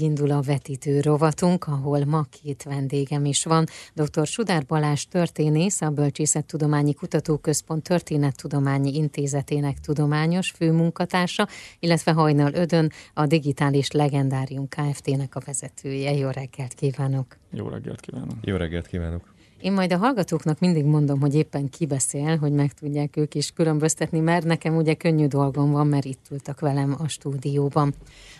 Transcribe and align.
Indul 0.00 0.30
a 0.30 0.40
vetítő 0.40 1.00
rovatunk, 1.00 1.66
ahol 1.66 2.04
ma 2.04 2.22
két 2.42 2.62
vendégem 2.62 3.24
is 3.24 3.44
van. 3.44 3.64
Dr. 3.94 4.26
Sudár 4.26 4.66
Balázs 4.66 5.04
történész, 5.04 5.80
a 5.80 5.90
Bölcsészettudományi 5.90 6.94
Kutatóközpont 6.94 7.82
Történettudományi 7.82 8.94
Intézetének 8.94 9.78
tudományos 9.78 10.50
főmunkatársa, 10.50 11.48
illetve 11.78 12.12
Hajnal 12.12 12.54
Ödön, 12.54 12.92
a 13.14 13.26
Digitális 13.26 13.90
Legendárium 13.90 14.68
Kft-nek 14.68 15.34
a 15.34 15.40
vezetője. 15.44 16.12
Jó 16.14 16.28
reggelt 16.28 16.74
kívánok! 16.74 17.36
Jó 17.50 17.68
reggelt 17.68 18.00
kívánok! 18.00 18.36
Jó 18.40 18.56
reggelt 18.56 18.86
kívánok! 18.86 19.36
Én 19.60 19.72
majd 19.72 19.92
a 19.92 19.96
hallgatóknak 19.96 20.58
mindig 20.58 20.84
mondom, 20.84 21.20
hogy 21.20 21.34
éppen 21.34 21.70
ki 21.70 21.86
beszél, 21.86 22.36
hogy 22.36 22.52
meg 22.52 22.72
tudják 22.72 23.16
ők 23.16 23.34
is 23.34 23.50
különböztetni, 23.50 24.20
mert 24.20 24.44
nekem 24.44 24.76
ugye 24.76 24.94
könnyű 24.94 25.26
dolgom 25.26 25.70
van, 25.70 25.86
mert 25.86 26.04
itt 26.04 26.26
ültek 26.30 26.60
velem 26.60 26.96
a 26.98 27.08
stúdióban. 27.08 27.94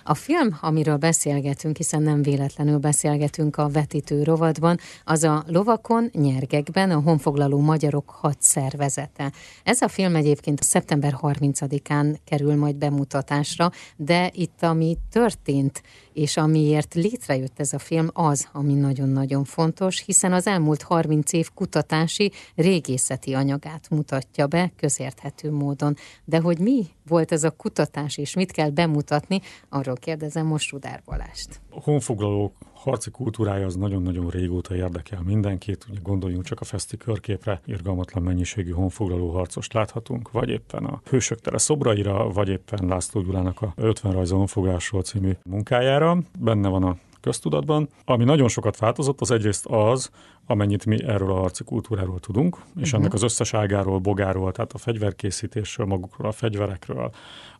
A 0.05 0.15
film, 0.15 0.59
amiről 0.61 0.96
beszélgetünk, 0.96 1.77
hiszen 1.77 2.02
nem 2.02 2.23
véletlenül 2.23 2.79
beszélgetünk 2.79 3.57
a 3.57 3.69
vetítő 3.69 4.23
rovadban, 4.23 4.79
az 5.05 5.23
a 5.23 5.45
Lovakon, 5.46 6.10
Nyergekben 6.12 6.91
a 6.91 7.01
honfoglaló 7.01 7.60
magyarok 7.60 8.10
hat 8.10 8.37
szervezete. 8.41 9.32
Ez 9.65 9.80
a 9.80 9.88
film 9.88 10.15
egyébként 10.15 10.62
szeptember 10.62 11.16
30-án 11.23 12.16
kerül 12.24 12.55
majd 12.55 12.77
bemutatásra, 12.77 13.71
de 13.96 14.30
itt 14.35 14.62
ami 14.62 14.96
történt, 15.10 15.82
és 16.19 16.37
amiért 16.37 16.95
létrejött 16.95 17.61
ez 17.61 17.73
a 17.73 17.79
film, 17.79 18.09
az, 18.13 18.49
ami 18.53 18.75
nagyon-nagyon 18.75 19.45
fontos, 19.45 20.03
hiszen 20.05 20.33
az 20.33 20.47
elmúlt 20.47 20.83
30 20.83 21.33
év 21.33 21.49
kutatási, 21.55 22.33
régészeti 22.55 23.35
anyagát 23.35 23.91
mutatja 23.91 24.47
be 24.47 24.73
közérthető 24.77 25.53
módon. 25.53 25.97
De 26.25 26.39
hogy 26.41 26.59
mi 26.59 26.87
volt 27.07 27.33
ez 27.33 27.45
a 27.45 27.51
kutatás, 27.51 28.17
és 28.17 28.35
mit 28.35 28.51
kell 28.51 28.71
bemutatni, 28.71 29.41
arról 29.69 29.97
kérdezem 29.97 30.47
most 30.47 30.71
Rudár 30.71 31.03
Balást. 31.05 31.61
Honfoglalók 31.71 32.53
harci 32.78 33.10
kultúrája 33.10 33.66
az 33.66 33.74
nagyon-nagyon 33.77 34.28
régóta 34.28 34.74
érdekel 34.74 35.23
mindenkit. 35.24 35.87
Ugye 35.90 35.98
gondoljunk 36.02 36.45
csak 36.45 36.60
a 36.60 36.65
feszti 36.65 36.96
körképre, 36.96 37.60
irgalmatlan 37.65 38.23
mennyiségű 38.23 38.70
honfoglaló 38.70 39.30
harcost 39.30 39.73
láthatunk, 39.73 40.30
vagy 40.30 40.48
éppen 40.48 40.85
a 40.85 41.01
Hősök 41.04 41.40
tere 41.40 41.59
szobraira, 41.59 42.29
vagy 42.29 42.48
éppen 42.48 42.87
László 42.87 43.20
Gyulának 43.20 43.62
a 43.62 43.73
50 43.76 44.12
rajza 44.12 44.37
honfogásról 44.37 45.02
című 45.02 45.32
munkájára. 45.45 46.18
Benne 46.38 46.68
van 46.68 46.82
a 46.82 46.96
köztudatban. 47.20 47.88
Ami 48.04 48.24
nagyon 48.24 48.48
sokat 48.48 48.79
változott, 48.79 49.20
az 49.20 49.30
egyrészt 49.30 49.66
az, 49.66 50.10
amennyit 50.49 50.87
mi 50.87 51.04
erről 51.04 51.30
a 51.30 51.38
harci 51.38 51.65
kultúráról 51.65 52.21
tudunk, 52.21 52.57
és 52.57 52.82
uh-huh. 52.82 53.01
ennek 53.01 53.13
az 53.13 53.23
összeságáról, 53.23 53.99
bogáról, 53.99 54.52
tehát 54.52 54.73
a 54.73 54.79
fegyverkészítésről, 54.79 55.87
magukról, 55.87 56.29
a 56.29 56.32
fegyverekről, 56.32 57.10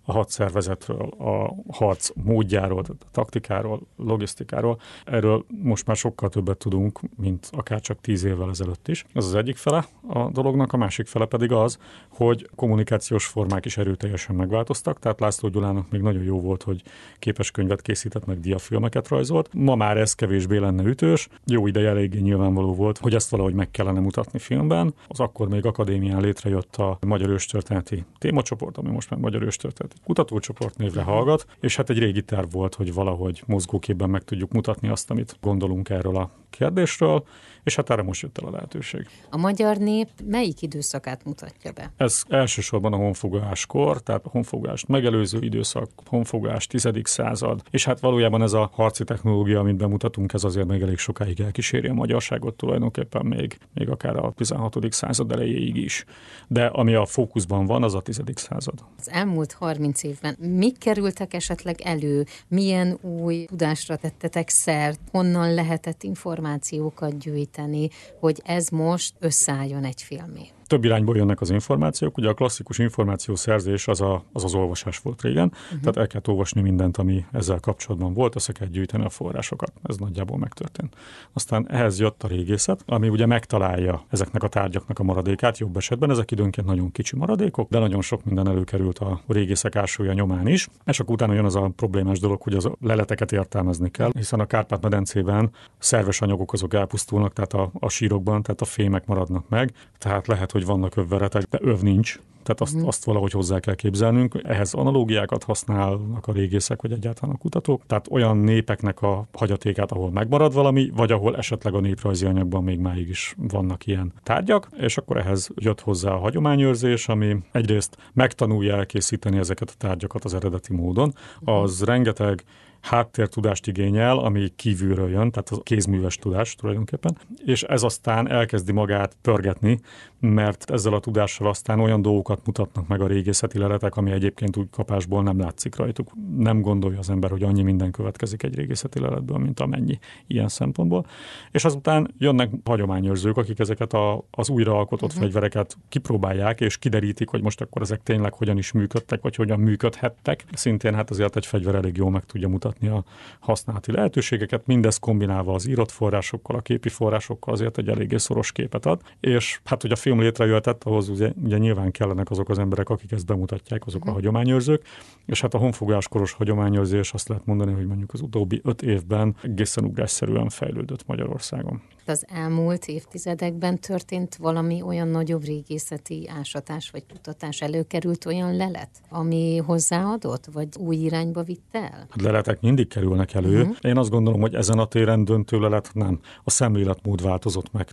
a 0.09 0.13
hadszervezetről, 0.13 1.09
a 1.19 1.55
harc 1.73 2.11
módjáról, 2.15 2.79
a 2.79 2.93
taktikáról, 3.13 3.81
logisztikáról. 3.97 4.81
Erről 5.05 5.45
most 5.63 5.87
már 5.87 5.97
sokkal 5.97 6.29
többet 6.29 6.57
tudunk, 6.57 7.01
mint 7.17 7.49
akár 7.53 7.81
csak 7.81 8.01
tíz 8.01 8.25
évvel 8.25 8.49
ezelőtt 8.49 8.89
is. 8.89 9.05
Ez 9.13 9.25
az 9.25 9.35
egyik 9.35 9.57
fele 9.57 9.85
a 10.07 10.31
dolognak, 10.31 10.73
a 10.73 10.77
másik 10.77 11.07
fele 11.07 11.27
pedig 11.27 11.53
az, 11.53 11.79
hogy 12.09 12.49
kommunikációs 12.55 13.27
formák 13.27 13.65
is 13.65 13.77
erőteljesen 13.77 14.37
megváltoztak, 14.37 14.99
tehát 14.99 15.21
László 15.21 15.49
Gyulának 15.49 15.91
még 15.91 16.01
nagyon 16.01 16.23
jó 16.23 16.41
volt, 16.41 16.63
hogy 16.63 16.83
képes 17.19 17.51
könyvet 17.51 17.83
készített, 17.83 18.27
meg 18.27 18.41
diafilmeket 18.41 19.09
rajzolt. 19.09 19.49
Ma 19.55 19.75
már 19.75 19.97
ez 19.97 20.15
kevésbé 20.15 20.57
lenne 20.57 20.83
ütős. 20.83 21.29
Jó 21.45 21.67
ideje 21.67 21.89
eléggé 21.89 22.19
nyilvánvaló 22.19 22.75
volt, 22.79 22.99
hogy 22.99 23.15
ezt 23.15 23.31
valahogy 23.31 23.55
meg 23.55 23.71
kellene 23.71 24.01
mutatni 24.01 24.39
filmben. 24.39 24.95
Az 25.09 25.21
akkor 25.21 25.49
még 25.49 25.67
akadémián 25.67 26.21
létrejött 26.21 26.77
a 26.77 26.99
Magyar 27.07 27.29
Őstörténeti 27.29 28.05
témacsoport, 28.19 28.77
ami 28.77 28.91
most 28.91 29.11
már 29.11 29.21
Magyar 29.21 29.43
Őstörténeti 29.43 29.97
kutatócsoport 30.05 30.77
névre 30.77 31.03
hallgat, 31.03 31.47
és 31.61 31.77
hát 31.77 31.91
egy 31.91 31.99
régi 31.99 32.23
terv 32.23 32.53
volt, 32.53 32.75
hogy 32.75 32.95
valahogy 32.95 33.43
mozgóképben 33.47 34.11
meg 34.11 34.25
tudjuk 34.25 34.53
mutatni 34.53 34.89
azt, 34.89 35.11
amit 35.11 35.37
gondolunk 35.41 35.89
erről 35.89 36.17
a 36.17 36.31
kérdésről, 36.51 37.25
és 37.69 37.77
hát 37.77 37.91
erre 37.91 38.03
most 38.03 38.23
jött 38.23 38.39
el 38.39 38.49
a 38.49 38.51
lehetőség. 38.51 39.09
A 39.31 39.37
magyar 39.37 39.77
nép 39.77 40.09
melyik 40.25 40.63
időszakát 40.63 41.25
mutatja 41.25 41.73
be? 41.73 41.93
Ez 41.97 42.23
elsősorban 42.29 42.93
a 42.93 42.97
honfogáskor, 42.97 44.01
tehát 44.01 44.25
a 44.25 44.29
honfogást 44.29 44.89
megelőző 44.89 45.39
időszak, 45.41 45.91
honfogás 46.07 46.67
10. 46.67 46.89
század, 47.03 47.63
és 47.71 47.85
hát 47.85 48.01
valójában 48.01 48.43
ez 48.43 48.53
a 48.53 48.71
harci 48.73 49.05
technológia, 49.05 49.61
amit 49.61 49.77
bemutatunk, 49.77 50.33
ez 50.33 50.45
azért 50.45 50.67
még 50.67 50.83
elég 50.83 50.99
sokáig 50.99 51.41
elkíséri 51.41 51.89
a 51.89 51.95
magyarságot 51.95 52.55
tulajdonképpen 52.55 53.27
még, 53.27 53.59
még 53.75 53.89
akár 53.89 54.17
a 54.17 54.33
16. 54.37 54.93
század 54.93 55.33
elejéig 55.33 55.77
is. 55.77 56.05
De 56.47 56.67
ami 56.67 56.95
a 56.95 57.07
fókuszban 57.07 57.67
van, 57.67 57.83
az 57.83 57.95
a 57.95 58.01
10. 58.01 58.21
század. 58.35 58.75
Az 58.99 59.11
elmúlt 59.11 59.53
30 59.53 60.03
évben 60.03 60.37
mik 60.39 60.79
kerültek 60.79 61.35
esetleg 61.35 61.81
elő? 61.81 62.25
Milyen 62.49 62.99
új 63.01 63.45
tudásra 63.45 63.97
tettetek 63.97 64.49
szert? 64.49 65.01
Honnan 65.11 65.55
lehetett 65.55 66.03
információkat 66.39 67.19
gyűjteni, 67.19 67.89
hogy 68.21 68.43
ez 68.45 68.69
most 68.69 69.15
összeálljon 69.19 69.85
egy 69.85 70.03
filmé? 70.03 70.58
Több 70.69 70.85
irányból 70.85 71.17
jönnek 71.17 71.41
az 71.41 71.51
információk. 71.51 72.17
Ugye 72.19 72.29
a 72.29 72.35
klasszikus 72.35 72.79
információszerzés 72.79 73.89
az 73.89 74.01
a, 74.01 74.25
az, 74.33 74.45
az 74.45 74.55
olvasás 74.55 74.99
volt 74.99 75.23
régen, 75.23 75.47
uh-huh. 75.47 75.81
tehát 75.81 75.97
el 75.97 76.07
kell 76.07 76.21
olvasni 76.27 76.61
mindent, 76.61 76.97
ami 76.97 77.25
ezzel 77.33 77.61
kapcsolatban 77.61 78.13
volt, 78.13 78.35
össze 78.35 78.53
kell 78.53 78.67
gyűjteni 78.67 79.05
a 79.05 79.09
forrásokat. 79.09 79.73
Ez 79.83 79.97
nagyjából 79.97 80.39
megtörtént. 80.39 80.97
Aztán 81.33 81.71
ehhez 81.71 82.01
jött 82.01 82.23
a 82.23 82.29
régészet, 82.29 82.83
ami 82.87 83.09
ugye 83.09 83.27
megtalálja 83.27 84.05
ezeknek 84.09 84.43
a 84.43 84.49
tárgyaknak 84.49 84.99
a 84.99 85.03
maradékát, 85.03 85.59
jobb 85.59 85.77
esetben 85.77 86.11
ezek 86.11 86.31
időnként 86.31 86.67
nagyon 86.67 86.93
kicsi 86.93 87.17
maradékok, 87.17 87.71
de 87.71 87.79
nagyon 87.79 88.01
sok 88.01 88.25
minden 88.25 88.49
előkerült 88.49 88.99
a 88.99 89.21
régészek 89.27 89.77
ásója 89.77 90.13
nyomán 90.13 90.47
is. 90.47 90.69
És 90.87 91.01
akkor 91.01 91.15
utána 91.15 91.33
jön 91.33 91.45
az 91.45 91.57
a 91.57 91.73
problémás 91.77 92.19
dolog, 92.19 92.43
hogy 92.43 92.55
az 92.55 92.71
leleteket 92.81 93.33
értelmezni 93.33 93.91
kell, 93.91 94.11
hiszen 94.15 94.41
a 94.41 94.47
Kárpát-medencében 94.47 95.51
szerves 95.79 96.21
anyagok 96.21 96.53
azok 96.53 96.75
elpusztulnak, 96.75 97.33
tehát 97.33 97.53
a, 97.53 97.71
a 97.79 97.89
sírokban, 97.89 98.43
tehát 98.43 98.61
a 98.61 98.65
fémek 98.65 99.07
maradnak 99.07 99.49
meg, 99.49 99.73
tehát 99.99 100.27
lehet, 100.27 100.53
hogy 100.59 100.67
vannak 100.67 100.97
övveretek, 100.97 101.43
de 101.43 101.59
öv 101.61 101.81
nincs, 101.81 102.19
tehát 102.49 102.63
azt, 102.63 102.75
uh-huh. 102.75 102.89
azt 102.89 103.05
valahogy 103.05 103.33
hozzá 103.33 103.61
kell 103.61 103.75
képzelnünk. 103.75 104.41
Ehhez 104.43 104.75
analógiákat 104.75 105.45
használnak 105.45 106.27
a 106.27 106.33
régészek, 106.33 106.83
vagy 106.83 106.93
egyáltalán 106.93 107.35
a 107.35 107.39
kutatók. 107.39 107.83
Tehát 107.87 108.09
olyan 108.11 108.37
népeknek 108.37 109.03
a 109.03 109.29
hagyatékát, 109.33 109.93
ahol 109.93 110.11
megmarad 110.11 110.55
valami, 110.55 110.91
vagy 110.97 111.13
ahol 111.13 111.37
esetleg 111.37 111.75
a 111.75 111.81
néprajzi 111.81 112.27
anyagban 112.27 112.65
még 112.65 112.79
máig 112.79 113.09
is 113.09 113.35
vannak 113.37 113.87
ilyen 113.87 114.13
tárgyak, 114.23 114.69
és 114.77 114.97
akkor 114.97 115.17
ehhez 115.17 115.51
jött 115.55 115.81
hozzá 115.81 116.11
a 116.11 116.19
hagyományőrzés, 116.19 117.09
ami 117.09 117.37
egyrészt 117.53 117.97
megtanulja 118.13 118.77
elkészíteni 118.77 119.39
ezeket 119.39 119.71
a 119.71 119.79
tárgyakat 119.79 120.25
az 120.25 120.35
eredeti 120.35 120.75
módon. 120.75 121.15
Az 121.45 121.85
rengeteg 121.85 122.45
háttértudást 122.81 123.67
igényel, 123.67 124.19
ami 124.19 124.49
kívülről 124.57 125.11
jön, 125.11 125.31
tehát 125.31 125.51
a 125.51 125.63
kézműves 125.63 126.17
tudás 126.17 126.55
tulajdonképpen, 126.55 127.17
és 127.45 127.63
ez 127.63 127.83
aztán 127.83 128.31
elkezdi 128.31 128.73
magát 128.73 129.17
pörgetni, 129.23 129.81
mert 130.21 130.71
ezzel 130.71 130.95
a 130.95 131.01
tudással 131.01 131.49
aztán 131.49 131.81
olyan 131.81 132.03
dolgokat 132.03 132.47
mutatnak 132.47 132.87
meg 132.89 133.01
a 133.01 133.07
régészeti 133.07 133.59
leletek, 133.59 133.97
ami 133.97 134.11
egyébként 134.11 134.57
úgy 134.57 134.67
kapásból 134.71 135.23
nem 135.23 135.39
látszik 135.39 135.77
rajtuk. 135.77 136.13
Nem 136.37 136.61
gondolja 136.61 136.99
az 136.99 137.11
ember, 137.11 137.31
hogy 137.31 137.43
annyi 137.43 137.63
minden 137.63 137.91
következik 137.91 138.43
egy 138.43 138.55
régészeti 138.55 139.01
leletből, 139.01 139.39
mint 139.39 139.61
amennyi 139.61 139.99
ilyen 140.27 140.49
szempontból. 140.49 141.07
És 141.51 141.65
azután 141.65 142.15
jönnek 142.19 142.51
hagyományőrzők, 142.65 143.37
akik 143.37 143.59
ezeket 143.59 143.93
a, 143.93 144.25
az 144.31 144.49
újraalkotott 144.49 145.09
uh-huh. 145.09 145.25
fegyvereket 145.25 145.77
kipróbálják, 145.89 146.61
és 146.61 146.79
kiderítik, 146.79 147.29
hogy 147.29 147.43
most 147.43 147.61
akkor 147.61 147.83
ezek 147.83 148.03
tényleg 148.03 148.35
hogyan 148.35 148.59
is 148.59 148.73
működtek, 148.73 149.23
vagy 149.23 149.37
hogyan 149.37 149.61
működhettek. 149.61 150.45
Szintén 150.53 150.95
hát 150.95 151.11
azért 151.11 151.37
egy 151.37 151.47
fegyver 151.47 151.75
elég 151.75 151.97
jól 151.97 152.11
meg 152.11 152.25
tudja 152.25 152.49
mutatni 152.49 152.68
mutatni 152.69 152.89
a 152.89 153.05
használati 153.41 153.93
lehetőségeket, 153.93 154.67
mindez 154.67 154.97
kombinálva 154.97 155.55
az 155.55 155.69
írott 155.69 155.91
forrásokkal, 155.91 156.57
a 156.57 156.61
képi 156.61 156.89
forrásokkal 156.89 157.55
azért 157.55 157.79
egy 157.79 157.89
eléggé 157.89 158.17
szoros 158.17 158.53
képet 158.53 158.87
ad, 158.87 159.01
és 159.21 159.61
hát, 159.65 159.83
hogy 159.83 159.93
a 159.93 159.97
film 159.97 160.21
létrejöhetett, 160.21 160.85
ahhoz 160.85 161.09
ugye, 161.09 161.33
ugye 161.43 161.59
nyilván 161.59 161.91
kellenek 161.91 162.31
azok 162.31 162.49
az 162.49 162.59
emberek, 162.59 162.89
akik 162.89 163.13
ezt 163.13 163.27
bemutatják, 163.27 163.87
azok 163.87 164.03
a 164.03 164.05
mhm. 164.05 164.15
hagyományőrzők, 164.15 164.83
és 165.27 165.41
hát 165.41 165.55
a 165.55 165.59
honfogáskoros 165.59 166.33
hagyományőrzés 166.33 167.13
azt 167.13 167.29
lehet 167.29 167.47
mondani, 167.47 167.73
hogy 167.73 167.87
mondjuk 167.87 168.13
az 168.13 168.21
utóbbi 168.21 168.61
öt 168.65 168.83
évben 168.83 169.37
egészen 169.43 169.85
ugrásszerűen 169.85 170.49
fejlődött 170.49 171.07
Magyarországon. 171.07 171.83
Az 172.09 172.25
elmúlt 172.29 172.87
évtizedekben 172.87 173.79
történt 173.79 174.37
valami 174.37 174.83
olyan 174.83 175.09
nagyobb 175.09 175.45
régészeti 175.45 176.29
ásatás 176.39 176.91
vagy 176.91 177.07
kutatás, 177.13 177.61
előkerült 177.61 178.25
olyan 178.25 178.57
lelet, 178.57 178.91
ami 179.09 179.57
hozzáadott, 179.57 180.45
vagy 180.53 180.69
új 180.79 180.97
irányba 180.97 181.43
vitt 181.43 181.69
el? 181.73 182.07
Hát 182.11 182.23
leletek 182.23 182.61
mindig 182.61 182.89
kerülnek 182.89 183.35
elő. 183.35 183.61
Uh-huh. 183.61 183.77
Én 183.81 183.97
azt 183.97 184.11
gondolom, 184.11 184.41
hogy 184.41 184.55
ezen 184.55 184.79
a 184.79 184.87
téren 184.87 185.25
döntő 185.25 185.61
lelet 185.61 185.91
nem. 185.95 186.21
A 186.45 186.51
szemléletmód 186.51 187.23
változott 187.23 187.73
meg 187.73 187.89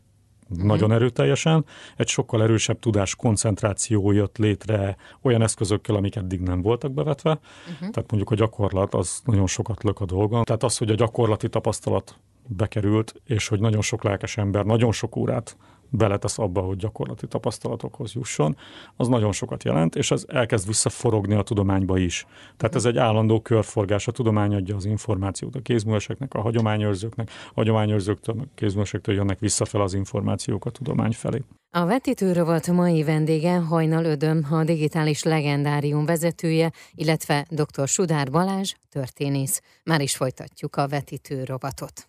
uh-huh. 0.50 0.68
nagyon 0.68 0.92
erőteljesen. 0.92 1.66
Egy 1.98 2.08
sokkal 2.08 2.44
erősebb 2.44 2.80
tudás 2.80 3.16
koncentráció 3.16 4.12
jött 4.12 4.38
létre 4.38 4.96
olyan 5.22 5.42
eszközökkel, 5.42 5.96
amik 5.96 6.16
eddig 6.16 6.40
nem 6.40 6.62
voltak 6.62 6.92
bevetve. 6.92 7.30
Uh-huh. 7.32 7.90
Tehát 7.90 8.12
mondjuk 8.12 8.32
a 8.32 8.36
gyakorlat 8.36 8.94
az 8.94 9.22
nagyon 9.26 9.48
sokat 9.48 9.84
lök 9.84 10.00
a 10.00 10.06
dolgon. 10.06 10.44
Tehát 10.44 10.64
az, 10.64 10.78
hogy 10.78 10.90
a 10.90 10.96
gyakorlati 10.96 11.50
tapasztalat 11.50 12.20
bekerült, 12.48 13.22
és 13.26 13.48
hogy 13.48 13.60
nagyon 13.60 13.82
sok 13.82 14.04
lelkes 14.04 14.38
ember 14.38 14.66
nagyon 14.66 14.92
sok 14.92 15.16
órát 15.16 15.58
beletesz 15.90 16.40
abba, 16.40 16.62
hogy 16.62 16.78
gyakorlati 16.78 17.28
tapasztalatokhoz 17.28 18.14
jusson, 18.14 18.58
az 18.96 19.08
nagyon 19.08 19.32
sokat 19.32 19.64
jelent, 19.64 19.96
és 19.96 20.12
ez 20.12 20.26
elkezd 20.28 20.68
visszaforogni 20.68 21.36
a 21.36 21.42
tudományba 21.42 21.98
is. 21.98 22.26
Tehát 22.58 22.76
ez 22.76 22.86
egy 22.86 22.98
állandó 22.98 23.42
körforgás, 23.42 24.08
a 24.08 24.12
tudomány 24.12 24.56
adja 24.56 24.76
az 24.76 24.86
információt 24.86 25.56
a 25.56 25.60
kézműveseknek, 25.60 26.34
a 26.34 26.42
hagyományőrzőknek, 26.42 27.30
a 27.30 27.52
hagyományőrzőktől, 27.54 28.36
a 28.40 28.44
kézművesektől 28.56 29.16
jönnek 29.16 29.40
visszafel 29.40 29.82
az 29.82 29.94
információk 29.94 30.66
a 30.66 30.70
tudomány 30.70 31.12
felé. 31.12 31.42
A 31.72 31.86
vetítőrovat 31.86 32.68
mai 32.68 33.04
vendége 33.04 33.56
Hajnal 33.56 34.06
Ödöm, 34.06 34.48
a 34.52 34.64
digitális 34.64 35.24
legendárium 35.24 36.06
vezetője, 36.06 36.72
illetve 36.94 37.46
dr. 37.50 37.88
Sudár 37.88 38.32
Balázs, 38.32 38.74
történész. 38.90 39.62
Már 39.84 40.02
is 40.02 40.16
folytatjuk 40.16 40.76
a 40.76 40.88
vetítőrovatot. 40.88 42.08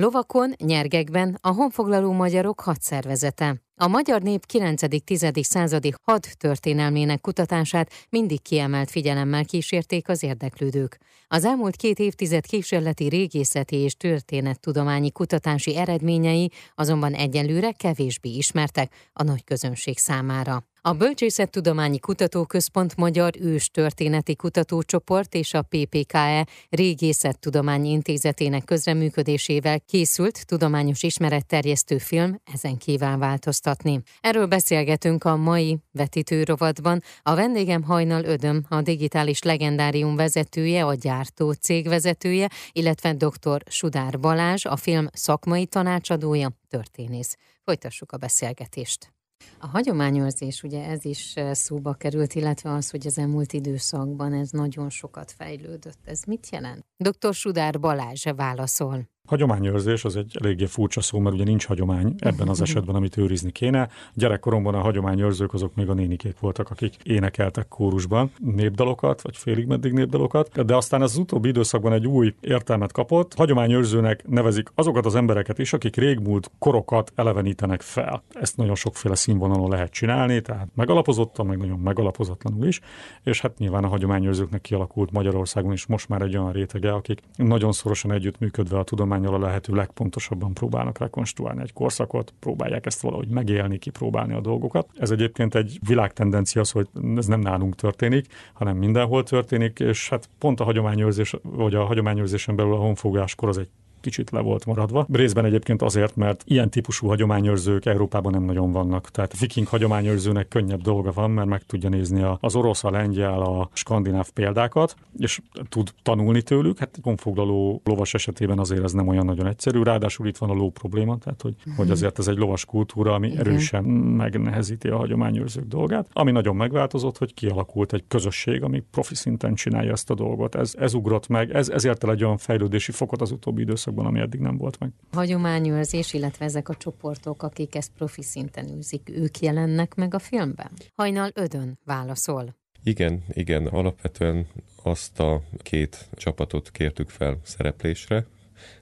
Lovakon, 0.00 0.54
nyergekben 0.64 1.38
a 1.40 1.48
honfoglaló 1.48 2.12
magyarok 2.12 2.60
hadszervezete. 2.60 3.62
A 3.76 3.88
magyar 3.88 4.22
nép 4.22 4.44
9.-10. 4.52 5.42
századi 5.42 5.92
had 6.02 6.24
történelmének 6.38 7.20
kutatását 7.20 7.92
mindig 8.08 8.42
kiemelt 8.42 8.90
figyelemmel 8.90 9.44
kísérték 9.44 10.08
az 10.08 10.22
érdeklődők. 10.22 10.98
Az 11.28 11.44
elmúlt 11.44 11.76
két 11.76 11.98
évtized 11.98 12.46
kísérleti 12.46 13.08
régészeti 13.08 13.76
és 13.76 13.94
történettudományi 13.94 15.10
kutatási 15.12 15.76
eredményei 15.76 16.50
azonban 16.74 17.12
egyelőre 17.12 17.72
kevésbé 17.72 18.30
ismertek 18.30 18.92
a 19.12 19.22
nagy 19.22 19.44
közönség 19.44 19.98
számára. 19.98 20.64
A 20.82 20.92
Bölcsészettudományi 20.92 21.98
Kutatóközpont 21.98 22.96
Magyar 22.96 23.32
Ős 23.40 23.70
Történeti 23.70 24.36
Kutatócsoport 24.36 25.34
és 25.34 25.54
a 25.54 25.62
PPKE 25.62 26.46
Régészettudományi 26.68 27.90
Intézetének 27.90 28.64
közreműködésével 28.64 29.80
készült 29.80 30.46
tudományos 30.46 31.02
ismeretterjesztő 31.02 31.98
film 31.98 32.40
ezen 32.52 32.76
kíván 32.76 33.18
változtatni. 33.18 34.02
Erről 34.20 34.46
beszélgetünk 34.46 35.24
a 35.24 35.36
mai 35.36 35.78
vetítőrovatban. 35.92 37.02
A 37.22 37.34
vendégem 37.34 37.82
Hajnal 37.82 38.24
Ödöm, 38.24 38.64
a 38.68 38.82
digitális 38.82 39.42
legendárium 39.42 40.16
vezetője, 40.16 40.84
a 40.84 40.94
gyártó 40.94 41.52
cég 41.52 41.88
vezetője, 41.88 42.48
illetve 42.72 43.12
dr. 43.12 43.62
Sudár 43.66 44.20
Balázs, 44.20 44.64
a 44.64 44.76
film 44.76 45.06
szakmai 45.12 45.66
tanácsadója, 45.66 46.50
történész. 46.68 47.36
Folytassuk 47.64 48.12
a 48.12 48.16
beszélgetést. 48.16 49.12
A 49.58 49.66
hagyományőrzés, 49.66 50.62
ugye 50.62 50.84
ez 50.84 51.04
is 51.04 51.34
szóba 51.52 51.94
került, 51.94 52.34
illetve 52.34 52.72
az, 52.72 52.90
hogy 52.90 53.06
az 53.06 53.18
elmúlt 53.18 53.52
időszakban 53.52 54.32
ez 54.32 54.50
nagyon 54.50 54.90
sokat 54.90 55.32
fejlődött. 55.32 55.98
Ez 56.04 56.22
mit 56.26 56.48
jelent? 56.50 56.84
Dr. 56.96 57.34
Sudár 57.34 57.80
Balázs 57.80 58.24
válaszol. 58.36 59.08
Hagyományőrzés 59.30 60.04
az 60.04 60.16
egy 60.16 60.36
eléggé 60.40 60.64
furcsa 60.64 61.00
szó, 61.00 61.18
mert 61.18 61.34
ugye 61.34 61.44
nincs 61.44 61.66
hagyomány 61.66 62.14
ebben 62.18 62.48
az 62.48 62.60
esetben, 62.60 62.94
amit 62.94 63.16
őrizni 63.16 63.50
kéne. 63.50 63.88
Gyerekkoromban 64.14 64.74
a 64.74 64.80
hagyományőrzők 64.80 65.54
azok 65.54 65.74
még 65.74 65.88
a 65.88 65.94
nénikék 65.94 66.38
voltak, 66.38 66.70
akik 66.70 66.94
énekeltek 67.02 67.68
kórusban 67.68 68.30
népdalokat, 68.38 69.22
vagy 69.22 69.36
félig 69.36 69.66
meddig 69.66 69.92
népdalokat, 69.92 70.64
de 70.64 70.76
aztán 70.76 71.02
az 71.02 71.16
utóbbi 71.16 71.48
időszakban 71.48 71.92
egy 71.92 72.06
új 72.06 72.34
értelmet 72.40 72.92
kapott. 72.92 73.34
Hagyományőrzőnek 73.34 74.28
nevezik 74.28 74.68
azokat 74.74 75.06
az 75.06 75.14
embereket 75.14 75.58
is, 75.58 75.72
akik 75.72 75.96
régmúlt 75.96 76.50
korokat 76.58 77.12
elevenítenek 77.14 77.80
fel. 77.80 78.22
Ezt 78.32 78.56
nagyon 78.56 78.74
sokféle 78.74 79.14
színvonalon 79.14 79.70
lehet 79.70 79.90
csinálni, 79.90 80.40
tehát 80.40 80.68
megalapozottan, 80.74 81.46
meg 81.46 81.58
nagyon 81.58 81.78
megalapozatlanul 81.78 82.66
is, 82.66 82.80
és 83.22 83.40
hát 83.40 83.58
nyilván 83.58 83.84
a 83.84 83.88
hagyományőrzőknek 83.88 84.60
kialakult 84.60 85.10
Magyarországon 85.10 85.72
is 85.72 85.86
most 85.86 86.08
már 86.08 86.22
egy 86.22 86.36
olyan 86.36 86.52
rétege, 86.52 86.92
akik 86.92 87.20
nagyon 87.36 87.72
szorosan 87.72 88.12
együttműködve 88.12 88.78
a 88.78 88.84
tudomány 88.84 89.18
tudományjal 89.20 89.42
a 89.42 89.46
lehető 89.46 89.74
legpontosabban 89.74 90.54
próbálnak 90.54 90.98
rekonstruálni 90.98 91.62
egy 91.62 91.72
korszakot, 91.72 92.34
próbálják 92.40 92.86
ezt 92.86 93.00
valahogy 93.00 93.28
megélni, 93.28 93.78
kipróbálni 93.78 94.34
a 94.34 94.40
dolgokat. 94.40 94.88
Ez 94.94 95.10
egyébként 95.10 95.54
egy 95.54 95.78
világtendencia 95.86 96.60
az, 96.60 96.70
hogy 96.70 96.88
ez 97.16 97.26
nem 97.26 97.40
nálunk 97.40 97.74
történik, 97.74 98.26
hanem 98.52 98.76
mindenhol 98.76 99.22
történik, 99.22 99.78
és 99.78 100.08
hát 100.08 100.28
pont 100.38 100.60
a 100.60 100.64
hagyományőrzés, 100.64 101.34
vagy 101.42 101.74
a 101.74 101.84
hagyományőrzésen 101.84 102.56
belül 102.56 102.72
a 102.72 102.78
honfogáskor 102.78 103.48
az 103.48 103.58
egy 103.58 103.68
kicsit 104.00 104.30
le 104.30 104.40
volt 104.40 104.66
maradva. 104.66 105.06
Részben 105.12 105.44
egyébként 105.44 105.82
azért, 105.82 106.16
mert 106.16 106.42
ilyen 106.46 106.70
típusú 106.70 107.06
hagyományőrzők 107.06 107.86
Európában 107.86 108.32
nem 108.32 108.42
nagyon 108.42 108.72
vannak. 108.72 109.10
Tehát 109.10 109.38
viking 109.38 109.66
hagyományőrzőnek 109.66 110.48
könnyebb 110.48 110.80
dolga 110.80 111.12
van, 111.12 111.30
mert 111.30 111.48
meg 111.48 111.62
tudja 111.62 111.88
nézni 111.88 112.24
az 112.40 112.54
orosz, 112.54 112.84
a 112.84 112.90
lengyel, 112.90 113.40
a 113.40 113.70
skandináv 113.72 114.30
példákat, 114.30 114.96
és 115.18 115.40
tud 115.68 115.90
tanulni 116.02 116.42
tőlük. 116.42 116.78
Hát 116.78 116.98
konfoglaló 117.02 117.80
lovas 117.84 118.14
esetében 118.14 118.58
azért 118.58 118.84
ez 118.84 118.92
nem 118.92 119.08
olyan 119.08 119.24
nagyon 119.24 119.46
egyszerű. 119.46 119.82
Ráadásul 119.82 120.26
itt 120.26 120.36
van 120.36 120.50
a 120.50 120.54
ló 120.54 120.70
probléma, 120.70 121.18
tehát 121.18 121.42
hogy, 121.42 121.54
uh-huh. 121.58 121.76
hogy 121.76 121.90
azért 121.90 122.18
ez 122.18 122.28
egy 122.28 122.36
lovas 122.36 122.64
kultúra, 122.64 123.14
ami 123.14 123.26
Igen. 123.26 123.38
erősen 123.38 123.84
megnehezíti 123.84 124.88
a 124.88 124.96
hagyományőrzők 124.96 125.66
dolgát. 125.66 126.08
Ami 126.12 126.30
nagyon 126.30 126.56
megváltozott, 126.56 127.18
hogy 127.18 127.34
kialakult 127.34 127.92
egy 127.92 128.04
közösség, 128.08 128.62
ami 128.62 128.82
profi 128.90 129.14
szinten 129.14 129.54
csinálja 129.54 129.92
ezt 129.92 130.10
a 130.10 130.14
dolgot. 130.14 130.54
Ez, 130.54 130.74
ez 130.78 130.94
ugrott 130.94 131.28
meg, 131.28 131.50
ez, 131.50 131.68
ezért 131.68 132.08
egy 132.08 132.24
olyan 132.24 132.36
fejlődési 132.36 132.92
fokot 132.92 133.20
az 133.20 133.30
utóbbi 133.30 133.62
időszak 133.62 133.89
időszakban, 133.90 134.06
ami 134.06 134.20
eddig 134.20 134.40
nem 134.40 134.56
volt 134.56 134.78
meg. 134.78 134.90
Hagyományőrzés, 135.12 136.12
illetve 136.12 136.44
ezek 136.44 136.68
a 136.68 136.74
csoportok, 136.74 137.42
akik 137.42 137.74
ezt 137.74 137.92
profi 137.96 138.22
szinten 138.22 138.68
űzik, 138.76 139.10
ők 139.12 139.38
jelennek 139.38 139.94
meg 139.94 140.14
a 140.14 140.18
filmben? 140.18 140.70
Hajnal 140.94 141.30
Ödön 141.34 141.78
válaszol. 141.84 142.58
Igen, 142.82 143.22
igen, 143.28 143.66
alapvetően 143.66 144.46
azt 144.82 145.20
a 145.20 145.42
két 145.58 146.08
csapatot 146.12 146.70
kértük 146.70 147.08
fel 147.08 147.38
szereplésre, 147.42 148.26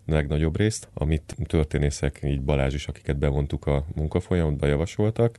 legnagyobb 0.06 0.56
részt, 0.56 0.88
amit 0.94 1.36
történészek, 1.46 2.20
így 2.24 2.42
Balázs 2.42 2.74
is, 2.74 2.86
akiket 2.86 3.18
bevontuk 3.18 3.66
a 3.66 3.84
munkafolyamatba, 3.94 4.66
javasoltak. 4.66 5.38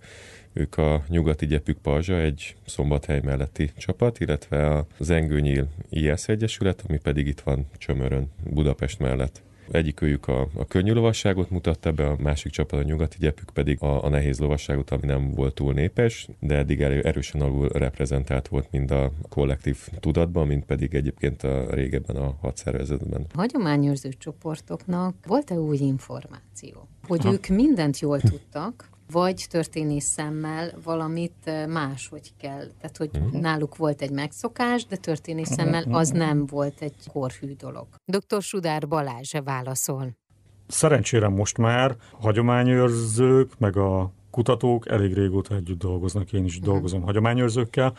Ők 0.54 0.78
a 0.78 1.04
Nyugati 1.08 1.46
Gyepük 1.46 1.78
Pazsa, 1.78 2.20
egy 2.20 2.56
szombathely 2.66 3.22
melletti 3.24 3.72
csapat, 3.78 4.20
illetve 4.20 4.86
az 4.98 5.10
Engőnyíl 5.10 5.68
IS 5.90 6.28
Egyesület, 6.28 6.84
ami 6.88 6.98
pedig 6.98 7.28
itt 7.28 7.40
van 7.40 7.66
Csömörön, 7.78 8.32
Budapest 8.44 9.00
mellett. 9.00 9.42
Egyikőjük 9.72 10.28
a, 10.28 10.48
a 10.56 10.66
könnyű 10.66 10.92
lovasságot 10.92 11.50
mutatta 11.50 11.92
be, 11.92 12.08
a 12.08 12.16
másik 12.20 12.52
csapat 12.52 12.80
a 12.80 12.84
nyugati 12.84 13.18
gyepük 13.20 13.50
pedig 13.50 13.82
a, 13.82 14.04
a 14.04 14.10
nehéz 14.10 14.40
lovasságot, 14.40 14.92
ami 14.92 15.06
nem 15.06 15.32
volt 15.32 15.54
túl 15.54 15.74
népes, 15.74 16.28
de 16.40 16.56
eddig 16.56 16.82
elő, 16.82 17.02
erősen 17.02 17.42
alul 17.42 17.68
reprezentált 17.68 18.48
volt 18.48 18.72
mind 18.72 18.92
a 18.92 19.12
kollektív 19.30 19.88
tudatban, 20.00 20.48
mint 20.48 20.66
pedig 20.66 20.94
egyébként 20.94 21.44
a 21.44 21.74
régebben 21.74 22.16
a 22.16 22.36
hadszervezetben. 22.42 23.26
A 23.34 23.38
hagyományőrző 23.38 24.10
csoportoknak 24.18 25.16
volt-e 25.28 25.56
új 25.56 25.78
információ? 25.78 26.88
Hogy 27.08 27.24
ha. 27.24 27.32
ők 27.32 27.48
mindent 27.48 28.00
jól 28.00 28.20
tudtak, 28.20 28.90
vagy 29.12 29.46
történész 29.50 30.06
szemmel 30.06 30.72
valamit 30.84 31.68
máshogy 31.68 32.32
kell. 32.38 32.68
Tehát, 32.82 32.98
hogy 32.98 33.10
uh-huh. 33.14 33.42
náluk 33.42 33.78
volt 33.78 34.02
egy 34.02 34.12
megszokás, 34.12 34.86
de 34.86 34.96
történész 34.96 35.52
szemmel 35.52 35.84
az 35.90 36.10
nem 36.10 36.46
volt 36.46 36.82
egy 36.82 36.96
korhű 37.12 37.54
dolog. 37.54 37.88
Dr. 38.06 38.42
Sudár 38.42 38.88
Balázs 38.88 39.34
válaszol. 39.44 40.18
Szerencsére 40.68 41.28
most 41.28 41.58
már 41.58 41.96
hagyományőrzők, 42.20 43.52
meg 43.58 43.78
a 43.78 44.12
kutatók 44.32 44.90
elég 44.90 45.14
régóta 45.14 45.56
együtt 45.56 45.80
dolgoznak, 45.80 46.34
én 46.34 46.46
is 46.46 46.56
uh-huh. 46.56 46.72
dolgozom 46.72 47.02
hagyományőrzőkkel, 47.02 47.94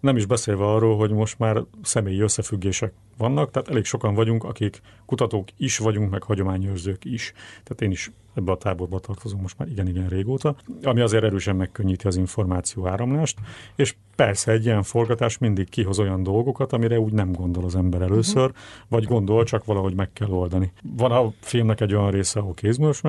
nem 0.00 0.16
is 0.16 0.26
beszélve 0.26 0.64
arról, 0.64 0.96
hogy 0.96 1.10
most 1.10 1.38
már 1.38 1.62
személyi 1.82 2.20
összefüggések 2.20 2.92
vannak, 3.16 3.50
tehát 3.50 3.68
elég 3.68 3.84
sokan 3.84 4.14
vagyunk, 4.14 4.44
akik 4.44 4.80
kutatók 5.06 5.48
is 5.56 5.78
vagyunk, 5.78 6.10
meg 6.10 6.22
hagyományőrzők 6.22 7.04
is. 7.04 7.32
Tehát 7.50 7.80
én 7.80 7.90
is 7.90 8.10
ebbe 8.34 8.52
a 8.52 8.56
táborba 8.56 8.98
tartozom 8.98 9.40
most 9.40 9.58
már 9.58 9.68
igen-igen 9.68 10.08
régóta, 10.08 10.56
ami 10.82 11.00
azért 11.00 11.24
erősen 11.24 11.56
megkönnyíti 11.56 12.06
az 12.06 12.16
információ 12.16 12.86
áramlást, 12.86 13.38
és 13.74 13.94
persze 14.16 14.52
egy 14.52 14.64
ilyen 14.64 14.82
forgatás 14.82 15.38
mindig 15.38 15.68
kihoz 15.68 15.98
olyan 15.98 16.22
dolgokat, 16.22 16.72
amire 16.72 17.00
úgy 17.00 17.12
nem 17.12 17.32
gondol 17.32 17.64
az 17.64 17.76
ember 17.76 18.02
először, 18.02 18.42
uh-huh. 18.42 18.56
vagy 18.88 19.04
gondol, 19.04 19.44
csak 19.44 19.64
valahogy 19.64 19.94
meg 19.94 20.12
kell 20.12 20.30
oldani. 20.30 20.72
Van 20.96 21.10
a 21.10 21.32
filmnek 21.40 21.80
egy 21.80 21.94
olyan 21.94 22.10
része, 22.10 22.40
ahol 22.40 22.54
kézműves 22.54 23.02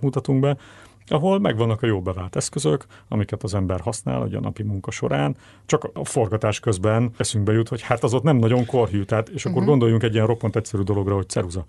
mutatunk 0.00 0.40
be, 0.40 0.56
ahol 1.10 1.38
megvannak 1.38 1.82
a 1.82 1.86
jó 1.86 2.00
bevált 2.00 2.36
eszközök, 2.36 2.86
amiket 3.08 3.42
az 3.42 3.54
ember 3.54 3.80
használ 3.80 4.22
a 4.22 4.40
napi 4.40 4.62
munka 4.62 4.90
során, 4.90 5.36
csak 5.66 5.90
a 5.92 6.04
forgatás 6.04 6.60
közben 6.60 7.10
eszünkbe 7.16 7.52
jut, 7.52 7.68
hogy 7.68 7.82
hát 7.82 8.02
az 8.02 8.14
ott 8.14 8.22
nem 8.22 8.36
nagyon 8.36 8.66
korhű, 8.66 9.02
tehát, 9.02 9.28
és 9.28 9.40
akkor 9.44 9.56
uh-huh. 9.56 9.70
gondoljunk 9.70 10.02
egy 10.02 10.14
ilyen 10.14 10.26
roppant 10.26 10.56
egyszerű 10.56 10.82
dologra, 10.82 11.14
hogy 11.14 11.28
ceruza. 11.28 11.64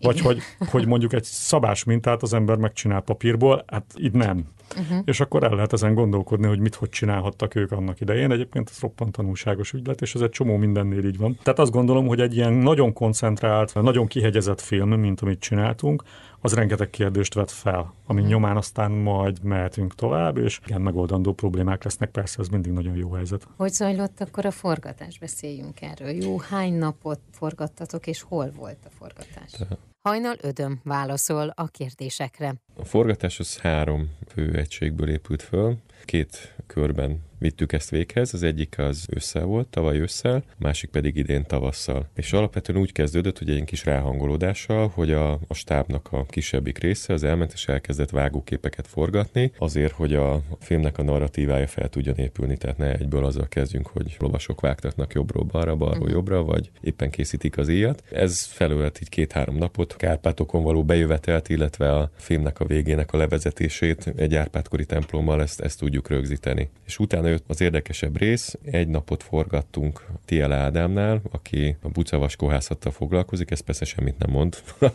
Vagy 0.00 0.20
hogy, 0.20 0.38
hogy 0.70 0.86
mondjuk 0.86 1.12
egy 1.12 1.24
szabás 1.24 1.84
mintát 1.84 2.22
az 2.22 2.32
ember 2.32 2.56
megcsinál 2.56 3.00
papírból, 3.00 3.64
hát 3.66 3.84
itt 3.94 4.12
nem. 4.12 4.44
Uh-huh. 4.78 4.98
És 5.04 5.20
akkor 5.20 5.44
el 5.44 5.54
lehet 5.54 5.72
ezen 5.72 5.94
gondolkodni, 5.94 6.46
hogy 6.46 6.58
mit 6.58 6.74
hogy 6.74 6.88
csinálhattak 6.88 7.54
ők 7.54 7.72
annak 7.72 8.00
idején. 8.00 8.30
Egyébként 8.30 8.70
ez 8.70 8.80
roppant 8.80 9.12
tanulságos 9.12 9.72
ügylet, 9.72 10.00
és 10.00 10.14
ez 10.14 10.20
egy 10.20 10.30
csomó 10.30 10.56
mindennél 10.56 11.04
így 11.04 11.18
van. 11.18 11.38
Tehát 11.42 11.58
azt 11.58 11.70
gondolom, 11.70 12.06
hogy 12.06 12.20
egy 12.20 12.36
ilyen 12.36 12.52
nagyon 12.52 12.92
koncentrált, 12.92 13.74
nagyon 13.74 14.06
kihegyezett 14.06 14.60
film, 14.60 14.88
mint 15.00 15.20
amit 15.20 15.40
csináltunk, 15.40 16.02
az 16.40 16.54
rengeteg 16.54 16.90
kérdést 16.90 17.34
vet 17.34 17.50
fel, 17.50 17.94
ami 18.06 18.20
hmm. 18.20 18.28
nyomán 18.28 18.56
aztán 18.56 18.90
majd 18.90 19.42
mehetünk 19.42 19.94
tovább, 19.94 20.36
és 20.36 20.60
igen, 20.66 20.80
megoldandó 20.80 21.32
problémák 21.32 21.84
lesznek, 21.84 22.10
persze 22.10 22.40
ez 22.40 22.48
mindig 22.48 22.72
nagyon 22.72 22.96
jó 22.96 23.10
helyzet. 23.10 23.46
Hogy 23.56 23.72
zajlott 23.72 24.20
akkor 24.20 24.46
a 24.46 24.50
forgatás? 24.50 25.18
Beszéljünk 25.18 25.80
erről. 25.80 26.10
Jó, 26.10 26.38
hány 26.38 26.72
napot 26.72 27.20
forgattatok, 27.32 28.06
és 28.06 28.22
hol 28.22 28.50
volt 28.56 28.78
a 28.84 28.90
forgatás? 28.98 29.78
Hajnal 30.08 30.36
Ödöm 30.40 30.80
válaszol 30.84 31.52
a 31.54 31.66
kérdésekre. 31.66 32.54
A 32.76 32.84
forgatás 32.84 33.38
az 33.38 33.58
három 33.58 34.10
fő 34.28 34.54
egységből 34.54 35.08
épült 35.08 35.42
föl. 35.42 35.76
Két 36.04 36.54
körben 36.66 37.24
vittük 37.38 37.72
ezt 37.72 37.90
véghez, 37.90 38.34
az 38.34 38.42
egyik 38.42 38.78
az 38.78 39.06
ősszel 39.14 39.44
volt, 39.44 39.66
tavaly 39.66 39.98
ősszel, 39.98 40.44
a 40.48 40.54
másik 40.58 40.90
pedig 40.90 41.16
idén 41.16 41.44
tavasszal. 41.46 42.08
És 42.14 42.32
alapvetően 42.32 42.80
úgy 42.80 42.92
kezdődött, 42.92 43.38
hogy 43.38 43.50
egy 43.50 43.64
kis 43.64 43.84
ráhangolódással, 43.84 44.88
hogy 44.88 45.12
a, 45.12 45.32
a 45.32 45.54
stábnak 45.54 46.08
a 46.10 46.24
kisebbik 46.24 46.78
része 46.78 47.12
az 47.12 47.22
elment 47.22 47.52
és 47.52 47.68
elkezdett 47.68 48.10
vágóképeket 48.10 48.86
forgatni, 48.86 49.52
azért, 49.58 49.92
hogy 49.92 50.14
a 50.14 50.42
filmnek 50.60 50.98
a 50.98 51.02
narratívája 51.02 51.66
fel 51.66 51.88
tudjon 51.88 52.16
épülni, 52.16 52.56
tehát 52.56 52.78
ne 52.78 52.94
egyből 52.94 53.24
azzal 53.24 53.48
kezdjünk, 53.48 53.86
hogy 53.86 54.16
lovasok 54.18 54.60
vágtatnak 54.60 55.12
jobbról 55.12 55.44
balra, 55.44 55.76
balról 55.76 55.96
uh-huh. 55.96 56.12
jobbra, 56.12 56.44
vagy 56.44 56.70
éppen 56.80 57.10
készítik 57.10 57.58
az 57.58 57.68
íjat. 57.68 58.02
Ez 58.10 58.44
felölt 58.44 59.00
így 59.00 59.08
két-három 59.08 59.56
napot, 59.56 59.96
Kárpátokon 59.96 60.62
való 60.62 60.84
bejövetelt, 60.84 61.48
illetve 61.48 61.94
a 61.94 62.10
filmnek 62.16 62.60
a 62.60 62.64
végének 62.64 63.12
a 63.12 63.16
levezetését 63.16 64.12
egy 64.16 64.34
Árpádkori 64.34 64.86
templommal 64.86 65.42
ezt, 65.42 65.60
ezt 65.60 65.78
tudjuk 65.78 66.08
rögzíteni. 66.08 66.68
És 66.86 66.98
utána 66.98 67.25
jött 67.28 67.44
az 67.46 67.60
érdekesebb 67.60 68.18
rész, 68.18 68.58
egy 68.64 68.88
napot 68.88 69.22
forgattunk 69.22 70.06
Tiel 70.24 70.52
Ádámnál, 70.52 71.20
aki 71.30 71.76
a 71.82 71.88
bucavas 71.88 72.36
kohászattal 72.36 72.92
foglalkozik, 72.92 73.50
ez 73.50 73.60
persze 73.60 73.84
semmit 73.84 74.18
nem 74.18 74.30
mond 74.30 74.56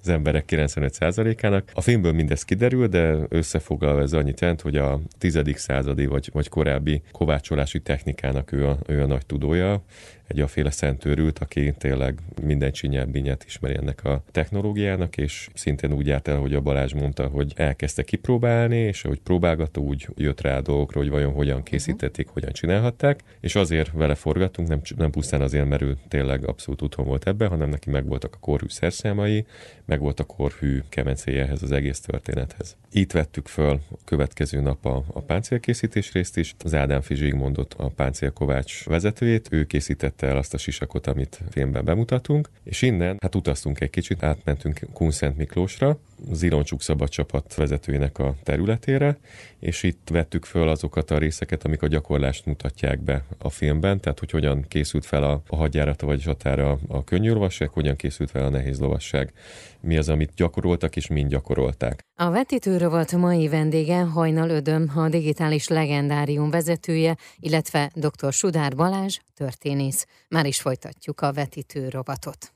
az 0.00 0.08
emberek 0.08 0.44
95%-ának. 0.48 1.70
A 1.74 1.80
filmből 1.80 2.12
mindez 2.12 2.42
kiderül, 2.42 2.86
de 2.86 3.16
összefoglalva 3.28 4.00
ez 4.00 4.12
annyit 4.12 4.40
jelent, 4.40 4.60
hogy 4.60 4.76
a 4.76 5.00
tizedik 5.18 5.56
századi 5.56 6.06
vagy, 6.06 6.30
vagy 6.32 6.48
korábbi 6.48 7.02
kovácsolási 7.12 7.80
technikának 7.80 8.52
ő 8.52 8.66
a, 8.68 8.78
ő 8.86 9.02
a 9.02 9.06
nagy 9.06 9.26
tudója, 9.26 9.82
egy 10.26 10.40
aféle 10.40 10.70
szentőrült, 10.70 11.38
aki 11.38 11.74
tényleg 11.78 12.18
minden 12.42 12.72
csinyát, 12.72 13.10
binyát 13.10 13.44
ismeri 13.44 13.74
ennek 13.74 14.04
a 14.04 14.22
technológiának, 14.30 15.16
és 15.16 15.48
szintén 15.54 15.92
úgy 15.92 16.06
járt 16.06 16.28
el, 16.28 16.38
hogy 16.38 16.54
a 16.54 16.60
Balázs 16.60 16.92
mondta, 16.92 17.26
hogy 17.26 17.52
elkezdte 17.56 18.02
kipróbálni, 18.02 18.76
és 18.76 19.04
ahogy 19.04 19.20
próbálgatta, 19.20 19.80
úgy 19.80 20.08
jött 20.16 20.40
rá 20.40 20.56
a 20.56 20.60
dolgokra, 20.60 21.00
hogy 21.00 21.10
vajon 21.10 21.32
hogyan 21.32 21.62
készítették, 21.62 22.26
uh-huh. 22.26 22.32
hogyan 22.32 22.52
csinálhatták, 22.52 23.20
és 23.40 23.54
azért 23.54 23.92
vele 23.92 24.14
forgattunk, 24.14 24.68
nem, 24.68 24.80
nem 24.96 25.10
pusztán 25.10 25.40
azért, 25.40 25.68
mert 25.68 25.82
ő 25.82 25.96
tényleg 26.08 26.48
abszolút 26.48 26.82
utón 26.82 27.06
volt 27.06 27.26
ebben, 27.26 27.48
hanem 27.48 27.68
neki 27.68 27.90
megvoltak 27.90 28.34
a 28.34 28.38
korhű 28.38 28.66
szerszámai, 28.68 29.46
meg 29.84 30.00
volt 30.00 30.20
a 30.20 30.24
korhű 30.24 30.80
kemencéje 30.88 31.42
ehhez 31.42 31.62
az 31.62 31.72
egész 31.72 32.00
történethez. 32.00 32.76
Itt 32.92 33.12
vettük 33.12 33.48
föl 33.48 33.80
a 33.90 33.96
következő 34.04 34.60
nap 34.60 34.86
a, 34.86 35.04
a 35.12 35.20
páncélkészítés 35.20 36.12
részt 36.12 36.36
is. 36.36 36.54
Az 36.64 36.74
Ádám 36.74 37.00
Fizsig 37.00 37.34
mondott 37.34 37.74
a 37.76 37.88
páncélkovács 37.88 38.84
vezetőjét, 38.84 39.48
ő 39.50 39.64
készítette 39.64 40.21
el 40.28 40.36
azt 40.36 40.54
a 40.54 40.58
sisakot, 40.58 41.06
amit 41.06 41.40
filmben 41.50 41.84
bemutatunk, 41.84 42.48
és 42.64 42.82
innen 42.82 43.16
hát 43.20 43.34
utaztunk 43.34 43.80
egy 43.80 43.90
kicsit, 43.90 44.22
átmentünk 44.22 44.80
Kunszent 44.92 45.36
Miklósra, 45.36 45.98
Ziloncsuk 46.30 46.82
szabad 46.82 47.08
csapat 47.08 47.54
vezetőjének 47.54 48.18
a 48.18 48.34
területére, 48.42 49.18
és 49.58 49.82
itt 49.82 50.08
vettük 50.10 50.44
föl 50.44 50.68
azokat 50.68 51.10
a 51.10 51.18
részeket, 51.18 51.64
amik 51.64 51.82
a 51.82 51.86
gyakorlást 51.86 52.46
mutatják 52.46 53.00
be 53.00 53.24
a 53.38 53.50
filmben, 53.50 54.00
tehát 54.00 54.18
hogy 54.18 54.30
hogyan 54.30 54.64
készült 54.68 55.04
fel 55.04 55.22
a, 55.22 55.42
a 55.48 55.56
hadjárata 55.56 56.06
vagy 56.06 56.20
zsatára 56.20 56.78
a 56.88 57.04
könnyű 57.04 57.32
lovasság, 57.32 57.68
hogyan 57.68 57.96
készült 57.96 58.30
fel 58.30 58.44
a 58.44 58.48
nehéz 58.48 58.78
lovasság, 58.78 59.32
mi 59.80 59.96
az, 59.96 60.08
amit 60.08 60.32
gyakoroltak 60.36 60.96
és 60.96 61.06
mind 61.06 61.30
gyakorolták. 61.30 62.00
A 62.14 62.30
vetítőrovat 62.30 63.12
mai 63.12 63.48
vendége 63.48 64.00
Hajnal 64.00 64.50
Ödöm, 64.50 64.92
a 64.94 65.08
digitális 65.08 65.68
legendárium 65.68 66.50
vezetője, 66.50 67.16
illetve 67.38 67.90
dr. 67.94 68.32
Sudár 68.32 68.74
Balázs, 68.74 69.18
történész. 69.34 70.06
Már 70.28 70.46
is 70.46 70.60
folytatjuk 70.60 71.20
a 71.20 71.32
vetítőrovatot. 71.32 72.51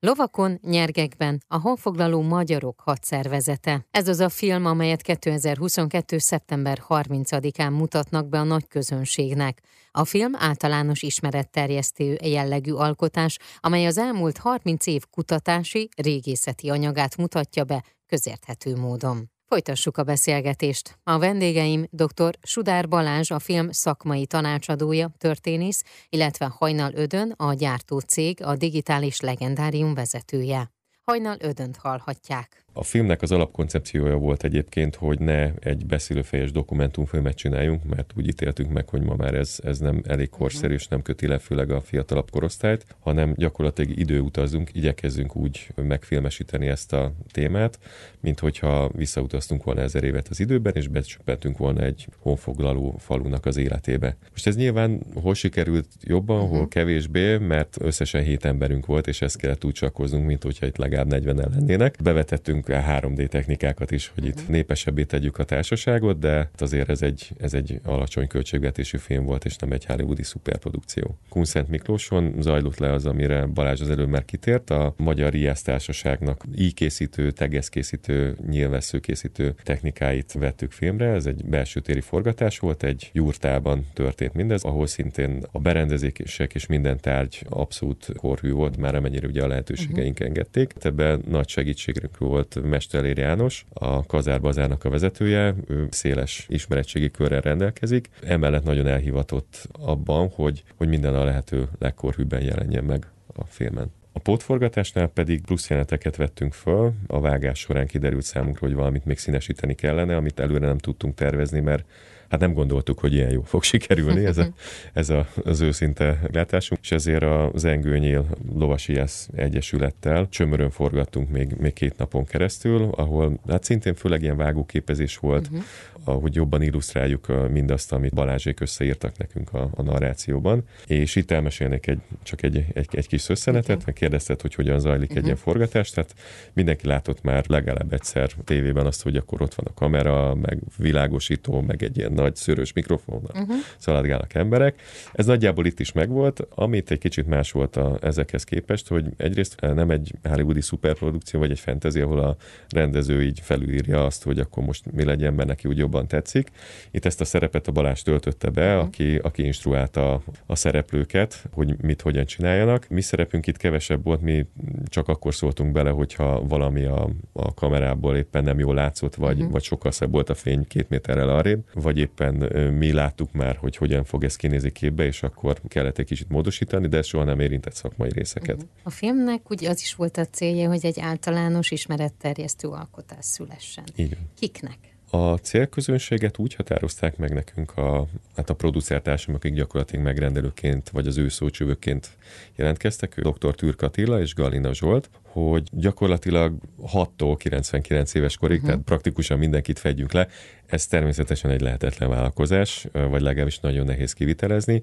Lovakon, 0.00 0.58
nyergekben 0.62 1.42
a 1.46 1.58
honfoglaló 1.58 2.22
magyarok 2.22 2.80
hadszervezete. 2.80 3.86
Ez 3.90 4.08
az 4.08 4.20
a 4.20 4.28
film, 4.28 4.64
amelyet 4.64 5.02
2022. 5.02 6.18
szeptember 6.18 6.82
30-án 6.88 7.76
mutatnak 7.76 8.28
be 8.28 8.38
a 8.38 8.42
nagy 8.42 8.68
közönségnek. 8.68 9.62
A 9.90 10.04
film 10.04 10.32
általános 10.36 11.02
ismeretterjesztő 11.02 12.18
jellegű 12.22 12.72
alkotás, 12.72 13.38
amely 13.60 13.86
az 13.86 13.98
elmúlt 13.98 14.38
30 14.38 14.86
év 14.86 15.02
kutatási, 15.10 15.88
régészeti 15.96 16.70
anyagát 16.70 17.16
mutatja 17.16 17.64
be 17.64 17.84
közérthető 18.06 18.76
módon. 18.76 19.30
Folytassuk 19.48 19.96
a 19.96 20.02
beszélgetést. 20.02 20.98
A 21.04 21.18
vendégeim 21.18 21.86
dr. 21.90 22.34
Sudár 22.42 22.88
Balázs, 22.88 23.30
a 23.30 23.38
film 23.38 23.70
szakmai 23.70 24.26
tanácsadója, 24.26 25.10
történész, 25.18 25.84
illetve 26.08 26.52
Hajnal 26.58 26.92
Ödön, 26.94 27.34
a 27.36 27.54
gyártó 27.54 27.98
cég, 27.98 28.42
a 28.42 28.56
digitális 28.56 29.20
legendárium 29.20 29.94
vezetője. 29.94 30.70
Hajnal 31.04 31.36
Ödönt 31.40 31.76
hallhatják. 31.76 32.64
A 32.72 32.82
filmnek 32.82 33.22
az 33.22 33.32
alapkoncepciója 33.32 34.16
volt 34.16 34.44
egyébként, 34.44 34.94
hogy 34.94 35.18
ne 35.18 35.50
egy 35.54 35.86
beszélőfejes 35.86 36.52
dokumentumfilmet 36.52 37.36
csináljunk, 37.36 37.84
mert 37.84 38.12
úgy 38.16 38.28
ítéltünk 38.28 38.72
meg, 38.72 38.88
hogy 38.88 39.02
ma 39.02 39.14
már 39.16 39.34
ez, 39.34 39.58
ez 39.62 39.78
nem 39.78 40.02
elég 40.06 40.30
korszerű, 40.30 40.74
és 40.74 40.86
nem 40.86 41.02
köti 41.02 41.26
le 41.26 41.38
főleg 41.38 41.70
a 41.70 41.80
fiatalabb 41.80 42.30
korosztályt, 42.30 42.86
hanem 42.98 43.34
gyakorlatilag 43.36 43.98
időutazunk, 43.98 44.70
igyekezzünk 44.72 45.36
úgy 45.36 45.68
megfilmesíteni 45.74 46.66
ezt 46.66 46.92
a 46.92 47.12
témát, 47.32 47.78
mint 48.20 48.40
hogyha 48.40 48.90
visszautaztunk 48.94 49.64
volna 49.64 49.80
ezer 49.80 50.04
évet 50.04 50.28
az 50.28 50.40
időben, 50.40 50.72
és 50.74 50.88
becsöppentünk 50.88 51.58
volna 51.58 51.82
egy 51.82 52.06
honfoglaló 52.18 52.94
falunak 52.98 53.46
az 53.46 53.56
életébe. 53.56 54.16
Most 54.30 54.46
ez 54.46 54.56
nyilván 54.56 55.00
hol 55.14 55.34
sikerült 55.34 55.88
jobban, 56.00 56.40
uh-huh. 56.40 56.56
hol 56.56 56.68
kevésbé, 56.68 57.36
mert 57.36 57.76
összesen 57.80 58.22
hét 58.22 58.44
emberünk 58.44 58.86
volt, 58.86 59.06
és 59.06 59.22
ezt 59.22 59.36
kellett 59.36 59.64
úgy 59.64 59.72
csakkoznunk, 59.72 60.26
mint 60.26 60.42
hogyha 60.42 60.66
itt 60.66 60.76
legalább 60.76 61.06
40 61.06 61.36
lennének. 61.36 61.96
Bevetettünk 62.02 62.67
3D 62.74 63.28
technikákat 63.28 63.90
is, 63.90 64.12
hogy 64.14 64.24
itt 64.26 64.48
népesebbé 64.48 65.04
tegyük 65.04 65.38
a 65.38 65.44
társaságot, 65.44 66.18
de 66.18 66.50
azért 66.56 66.88
ez 66.88 67.02
egy, 67.02 67.30
ez 67.40 67.54
egy 67.54 67.80
alacsony 67.84 68.26
költségvetésű 68.26 68.98
film 68.98 69.24
volt, 69.24 69.44
és 69.44 69.56
nem 69.56 69.72
egy 69.72 69.84
hollywoodi 69.84 70.22
szuperprodukció. 70.22 71.18
Kunszent 71.28 71.68
Miklóson 71.68 72.34
zajlott 72.38 72.78
le 72.78 72.92
az, 72.92 73.06
amire 73.06 73.46
Balázs 73.46 73.80
az 73.80 73.90
előbb 73.90 74.08
már 74.08 74.24
kitért, 74.24 74.70
a 74.70 74.94
Magyar 74.96 75.32
Riász 75.32 75.62
Társaságnak 75.62 76.44
íkészítő, 76.56 77.30
tegeszkészítő, 77.30 78.36
nyilvesszőkészítő 78.48 79.54
technikáit 79.62 80.32
vettük 80.32 80.72
filmre. 80.72 81.06
Ez 81.06 81.26
egy 81.26 81.44
belső 81.44 81.80
téri 81.80 82.00
forgatás 82.00 82.58
volt, 82.58 82.82
egy 82.82 83.10
jurtában 83.12 83.86
történt 83.92 84.34
mindez, 84.34 84.62
ahol 84.62 84.86
szintén 84.86 85.44
a 85.52 85.58
berendezések 85.58 86.54
és 86.54 86.66
minden 86.66 87.00
tárgy 87.00 87.46
abszolút 87.48 88.12
korhű 88.16 88.50
volt, 88.50 88.76
már 88.76 88.94
amennyire 88.94 89.26
ugye 89.26 89.42
a 89.42 89.46
lehetőségeink 89.46 90.12
uh-huh. 90.12 90.26
engedték. 90.26 90.74
Ebben 90.80 91.22
nagy 91.28 91.48
segítségünk 91.48 92.18
volt 92.18 92.47
Mestelér 92.54 93.18
János, 93.18 93.64
a 93.72 94.06
Kazárbazának 94.06 94.84
a 94.84 94.90
vezetője, 94.90 95.54
ő 95.66 95.86
széles 95.90 96.46
ismeretségi 96.48 97.10
körrel 97.10 97.40
rendelkezik. 97.40 98.08
Emellett 98.22 98.64
nagyon 98.64 98.86
elhivatott 98.86 99.68
abban, 99.72 100.28
hogy, 100.28 100.62
hogy 100.76 100.88
minden 100.88 101.14
a 101.14 101.24
lehető 101.24 101.68
legkorhűbben 101.78 102.42
jelenjen 102.42 102.84
meg 102.84 103.06
a 103.34 103.44
filmen. 103.44 103.92
A 104.12 104.20
pótforgatásnál 104.20 105.06
pedig 105.06 105.40
plusz 105.40 105.68
jeleneteket 105.68 106.16
vettünk 106.16 106.52
föl. 106.52 106.92
A 107.06 107.20
vágás 107.20 107.58
során 107.58 107.86
kiderült 107.86 108.24
számunkra, 108.24 108.66
hogy 108.66 108.76
valamit 108.76 109.04
még 109.04 109.18
színesíteni 109.18 109.74
kellene, 109.74 110.16
amit 110.16 110.40
előre 110.40 110.66
nem 110.66 110.78
tudtunk 110.78 111.14
tervezni, 111.14 111.60
mert 111.60 111.84
hát 112.28 112.40
nem 112.40 112.52
gondoltuk, 112.52 112.98
hogy 112.98 113.12
ilyen 113.12 113.30
jó 113.30 113.42
fog 113.42 113.62
sikerülni 113.62 114.24
ez, 114.24 114.38
a, 114.38 114.48
ez 114.92 115.10
a, 115.10 115.26
az 115.44 115.60
őszinte 115.60 116.20
látásunk, 116.32 116.80
és 116.82 116.92
ezért 116.92 117.22
a 117.22 117.50
Zengőnyél 117.54 118.26
Lovasiász 118.54 119.28
Egyesülettel 119.34 120.28
csömörön 120.28 120.70
forgattunk 120.70 121.30
még, 121.30 121.54
még 121.58 121.72
két 121.72 121.96
napon 121.96 122.24
keresztül, 122.24 122.90
ahol 122.96 123.40
hát 123.48 123.64
szintén 123.64 123.94
főleg 123.94 124.22
ilyen 124.22 124.36
vágóképezés 124.36 125.16
volt, 125.16 125.46
uh-huh. 125.46 125.62
ahogy 126.04 126.34
jobban 126.34 126.62
illusztráljuk 126.62 127.50
mindazt, 127.50 127.92
amit 127.92 128.14
Balázsék 128.14 128.60
összeírtak 128.60 129.18
nekünk 129.18 129.52
a, 129.52 129.68
a 129.74 129.82
narrációban, 129.82 130.64
és 130.86 131.16
itt 131.16 131.30
elmesélnék 131.30 131.86
egy, 131.86 132.00
csak 132.22 132.42
egy, 132.42 132.64
egy, 132.72 132.88
egy 132.90 133.06
kis 133.06 133.28
összenetet, 133.28 133.70
okay. 133.70 133.82
meg 133.86 133.94
kérdezted, 133.94 134.40
hogy 134.40 134.54
hogyan 134.54 134.80
zajlik 134.80 135.02
uh-huh. 135.02 135.18
egy 135.18 135.24
ilyen 135.24 135.36
forgatás, 135.36 135.90
tehát 135.90 136.14
mindenki 136.52 136.86
látott 136.86 137.22
már 137.22 137.44
legalább 137.48 137.92
egyszer 137.92 138.30
tévében 138.44 138.86
azt, 138.86 139.02
hogy 139.02 139.16
akkor 139.16 139.42
ott 139.42 139.54
van 139.54 139.66
a 139.70 139.74
kamera, 139.74 140.34
meg 140.34 140.58
világosító, 140.76 141.60
meg 141.60 141.82
egy 141.82 141.98
ilyen 141.98 142.14
nagy 142.20 142.36
szőrös 142.36 142.72
mikrofonnal 142.72 143.30
uh-huh. 143.34 143.56
szaladgálnak 143.78 144.34
emberek. 144.34 144.82
Ez 145.12 145.26
nagyjából 145.26 145.66
itt 145.66 145.80
is 145.80 145.92
megvolt, 145.92 146.46
amit 146.54 146.90
egy 146.90 146.98
kicsit 146.98 147.26
más 147.26 147.52
volt 147.52 147.76
a, 147.76 147.98
ezekhez 148.02 148.44
képest, 148.44 148.88
hogy 148.88 149.04
egyrészt 149.16 149.60
nem 149.60 149.90
egy 149.90 150.12
hollywoodi 150.22 150.60
szuperprodukció, 150.60 151.40
vagy 151.40 151.50
egy 151.50 151.60
fantasy, 151.60 152.00
ahol 152.00 152.18
a 152.18 152.36
rendező 152.68 153.22
így 153.22 153.40
felülírja 153.40 154.04
azt, 154.04 154.22
hogy 154.22 154.38
akkor 154.38 154.64
most 154.64 154.92
mi 154.92 155.04
legyen, 155.04 155.34
mert 155.34 155.48
neki 155.48 155.68
úgy 155.68 155.78
jobban 155.78 156.06
tetszik. 156.08 156.48
Itt 156.90 157.04
ezt 157.04 157.20
a 157.20 157.24
szerepet 157.24 157.66
a 157.68 157.72
Balázs 157.72 158.02
töltötte 158.02 158.50
be, 158.50 158.68
uh-huh. 158.72 158.86
aki, 158.86 159.16
aki 159.16 159.44
instruálta 159.44 160.22
a 160.46 160.54
szereplőket, 160.54 161.44
hogy 161.52 161.76
mit 161.82 162.00
hogyan 162.00 162.24
csináljanak. 162.24 162.88
Mi 162.88 163.00
szerepünk 163.00 163.46
itt 163.46 163.56
kevesebb 163.56 164.04
volt, 164.04 164.20
mi 164.20 164.46
csak 164.86 165.08
akkor 165.08 165.34
szóltunk 165.34 165.72
bele, 165.72 165.90
hogyha 165.90 166.42
valami 166.46 166.84
a, 166.84 167.08
a 167.32 167.54
kamerából 167.54 168.16
éppen 168.16 168.44
nem 168.44 168.58
jól 168.58 168.74
látszott, 168.74 169.14
vagy, 169.14 169.36
uh-huh. 169.36 169.52
vagy 169.52 169.62
sokkal 169.62 169.90
szebb 169.90 170.10
volt 170.10 170.30
a 170.30 170.34
fény 170.34 170.66
két 170.66 170.88
méterrel 170.88 171.28
arrébb, 171.28 171.64
vagy 171.74 172.07
éppen 172.08 172.34
mi 172.72 172.92
láttuk 172.92 173.32
már, 173.32 173.56
hogy 173.56 173.76
hogyan 173.76 174.04
fog 174.04 174.24
ez 174.24 174.36
kinézni 174.36 174.72
képbe, 174.72 175.04
és 175.04 175.22
akkor 175.22 175.60
kellett 175.68 175.98
egy 175.98 176.06
kicsit 176.06 176.28
módosítani, 176.28 176.88
de 176.88 176.96
ez 176.96 177.06
soha 177.06 177.24
nem 177.24 177.40
érintett 177.40 177.74
szakmai 177.74 178.10
részeket. 178.12 178.54
Uh-huh. 178.54 178.70
A 178.82 178.90
filmnek 178.90 179.50
ugye 179.50 179.68
az 179.68 179.80
is 179.80 179.94
volt 179.94 180.16
a 180.16 180.24
célja, 180.24 180.68
hogy 180.68 180.86
egy 180.86 181.00
általános 181.00 181.70
ismeretterjesztő 181.70 182.68
alkotás 182.68 183.24
szülessen. 183.24 183.84
Igen. 183.96 184.18
Kiknek? 184.38 184.78
A 185.10 185.36
célközönséget 185.36 186.38
úgy 186.38 186.54
határozták 186.54 187.16
meg 187.16 187.32
nekünk 187.32 187.76
a, 187.76 188.06
hát 188.36 188.50
a 188.50 188.54
producertársam, 188.54 189.34
akik 189.34 189.52
gyakorlatilag 189.52 190.04
megrendelőként, 190.04 190.90
vagy 190.90 191.06
az 191.06 191.16
ő 191.16 191.28
szócsövőként 191.28 192.10
jelentkeztek, 192.56 193.16
ő 193.16 193.22
dr. 193.22 193.54
Türk 193.54 193.82
Attila 193.82 194.20
és 194.20 194.34
Galina 194.34 194.74
Zsolt, 194.74 195.10
hogy 195.32 195.68
gyakorlatilag 195.72 196.54
6-tól 196.92 197.34
99 197.38 198.14
éves 198.14 198.36
korig, 198.36 198.56
uh-huh. 198.56 198.70
tehát 198.70 198.84
praktikusan 198.84 199.38
mindenkit 199.38 199.78
fedjünk 199.78 200.12
le. 200.12 200.28
Ez 200.66 200.86
természetesen 200.86 201.50
egy 201.50 201.60
lehetetlen 201.60 202.08
vállalkozás, 202.08 202.86
vagy 202.92 203.20
legalábbis 203.20 203.58
nagyon 203.58 203.86
nehéz 203.86 204.12
kivitelezni, 204.12 204.82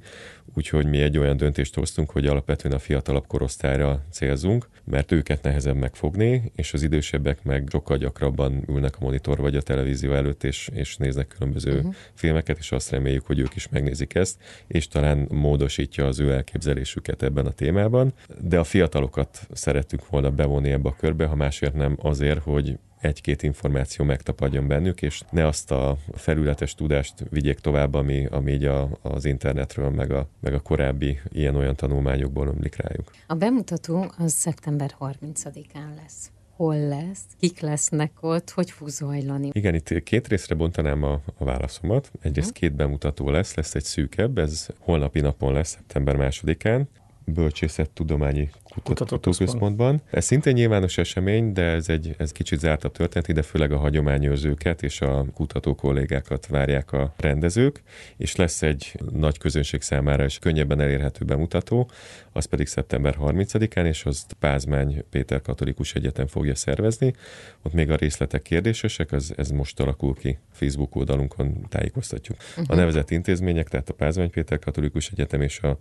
úgyhogy 0.54 0.86
mi 0.86 1.02
egy 1.02 1.18
olyan 1.18 1.38
döntést 1.38 1.76
hoztunk, 1.76 2.12
hogy 2.12 2.28
alapvetően 2.28 2.74
a 2.74 2.80
fiatalabb 2.80 3.28
korosztályra 3.28 4.04
célzunk, 4.12 4.68
mert 4.84 5.12
őket 5.12 5.44
nehezebb 5.44 5.76
megfogni, 5.76 6.52
és 6.56 6.74
az 6.74 6.82
idősebbek 6.82 7.44
meg 7.44 7.68
sokkal 7.72 7.98
gyakrabban 7.98 8.64
ülnek 8.68 8.96
a 9.00 9.04
monitor 9.04 9.38
vagy 9.38 9.56
a 9.56 9.62
televízió 9.62 10.14
előtt, 10.14 10.44
és, 10.44 10.70
és 10.74 10.98
néznek 10.98 11.28
különböző 11.28 11.76
uh-huh. 11.78 11.94
filmeket, 12.14 12.58
és 12.58 12.72
azt 12.72 12.90
reméljük, 12.90 13.26
hogy 13.26 13.40
ők 13.40 13.56
is 13.56 13.70
megnézik 13.70 14.16
ezt, 14.16 14.38
és 14.68 14.88
talán 14.88 15.28
módosítja 15.32 16.06
az 16.06 16.20
ő 16.20 16.32
elképzelésüket 16.32 17.24
ebben 17.24 17.46
a 17.46 17.52
témában. 17.52 18.14
De 18.42 18.60
a 18.60 18.64
fiatalokat 18.64 19.48
szerettük 19.54 20.10
volna 20.10 20.32
bevonni 20.36 20.72
ebbe 20.72 20.90
a 20.90 20.96
körbe, 20.96 21.26
ha 21.26 21.36
másért 21.36 21.74
nem 21.74 21.98
azért, 22.02 22.44
hogy 22.44 22.80
egy-két 23.02 23.44
információ 23.44 24.06
megtapadjon 24.06 24.68
bennük, 24.68 25.02
és 25.02 25.22
ne 25.32 25.48
azt 25.48 25.72
a 25.72 25.98
felületes 26.14 26.76
tudást 26.76 27.14
vigyék 27.30 27.60
tovább, 27.60 27.94
ami, 27.94 28.26
ami 28.26 28.52
így 28.52 28.66
a, 28.66 28.90
az 29.02 29.26
internetről, 29.26 29.90
meg 29.90 30.12
a, 30.12 30.28
meg 30.40 30.54
a 30.54 30.60
korábbi 30.60 31.20
ilyen-olyan 31.30 31.76
tanulmányokból 31.76 32.48
ömlik 32.48 32.76
rájuk. 32.76 33.12
A 33.28 33.34
bemutató 33.34 34.12
az 34.18 34.32
szeptember 34.32 34.96
30-án 35.00 35.96
lesz 35.96 36.30
hol 36.56 36.88
lesz, 36.88 37.26
kik 37.40 37.60
lesznek 37.60 38.12
ott, 38.20 38.50
hogy 38.50 38.72
fog 38.72 38.88
zajlani. 38.88 39.50
Igen, 39.52 39.76
itt 39.76 40.04
két 40.04 40.28
részre 40.28 40.56
bontanám 40.56 41.04
a, 41.04 41.22
a 41.38 41.44
válaszomat. 41.44 42.12
Egyrészt 42.22 42.52
két 42.52 42.74
bemutató 42.74 43.30
lesz, 43.30 43.56
lesz 43.56 43.76
egy 43.76 43.84
szűkebb, 43.84 44.38
ez 44.38 44.68
holnapi 44.80 45.20
napon 45.20 45.54
lesz, 45.54 45.70
szeptember 45.70 46.16
másodikán, 46.16 46.90
bölcsészettudományi 47.26 48.50
kutatóközpontban. 48.84 50.02
Ez 50.12 50.26
szintén 50.26 50.54
nyilvános 50.54 50.98
esemény, 50.98 51.54
de 51.54 51.62
ez 51.62 51.90
egy 51.90 52.16
ez 52.18 52.32
kicsit 52.32 52.60
zártabb 52.60 52.92
történet, 52.92 53.28
ide 53.28 53.42
főleg 53.42 53.72
a 53.72 53.78
hagyományőrzőket 53.78 54.84
és 54.84 55.02
a 55.02 55.26
kutató 55.34 55.76
kollégákat 55.76 56.48
várják 56.48 56.92
a 56.92 57.14
rendezők, 57.18 57.82
és 58.18 58.36
lesz 58.36 58.62
egy 58.62 59.00
nagy 59.14 59.38
közönség 59.38 59.82
számára 59.82 60.26
is 60.26 60.40
könnyebben 60.40 60.80
elérhető 60.80 61.26
bemutató, 61.26 61.90
az 62.32 62.46
pedig 62.46 62.68
szeptember 62.68 63.16
30-án, 63.22 63.86
és 63.86 64.06
azt 64.06 64.34
Pázmány 64.40 65.04
Péter 65.10 65.42
Katolikus 65.42 65.94
Egyetem 65.94 66.28
fogja 66.28 66.56
szervezni. 66.56 67.14
Ott 67.62 67.74
még 67.74 67.92
a 67.92 67.96
részletek 67.96 68.42
kérdésesek, 68.42 69.12
az, 69.12 69.34
ez 69.38 69.50
most 69.50 69.80
alakul 69.80 70.16
ki. 70.16 70.38
Facebook 70.52 70.96
oldalunkon 70.96 71.66
tájékoztatjuk. 71.70 72.38
Uh-huh. 72.38 72.64
A 72.68 72.72
mhm. 72.72 72.80
nevezett 72.80 73.12
intézmények, 73.12 73.70
tehát 73.70 73.90
a 73.90 73.94
Pázmány 73.94 74.30
Péter 74.30 74.60
Katolikus 74.60 75.10
Egyetem 75.10 75.42
és 75.42 75.60
a 75.60 75.78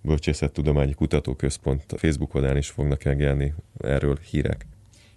Bölcsészettudományi 0.00 0.94
Kutatóközpont 0.94 1.84
Facebook 1.96 2.34
oldalán 2.34 2.56
is 2.56 2.68
fognak 2.68 3.02
megjelenni 3.02 3.54
erről 3.78 4.18
hírek. 4.30 4.66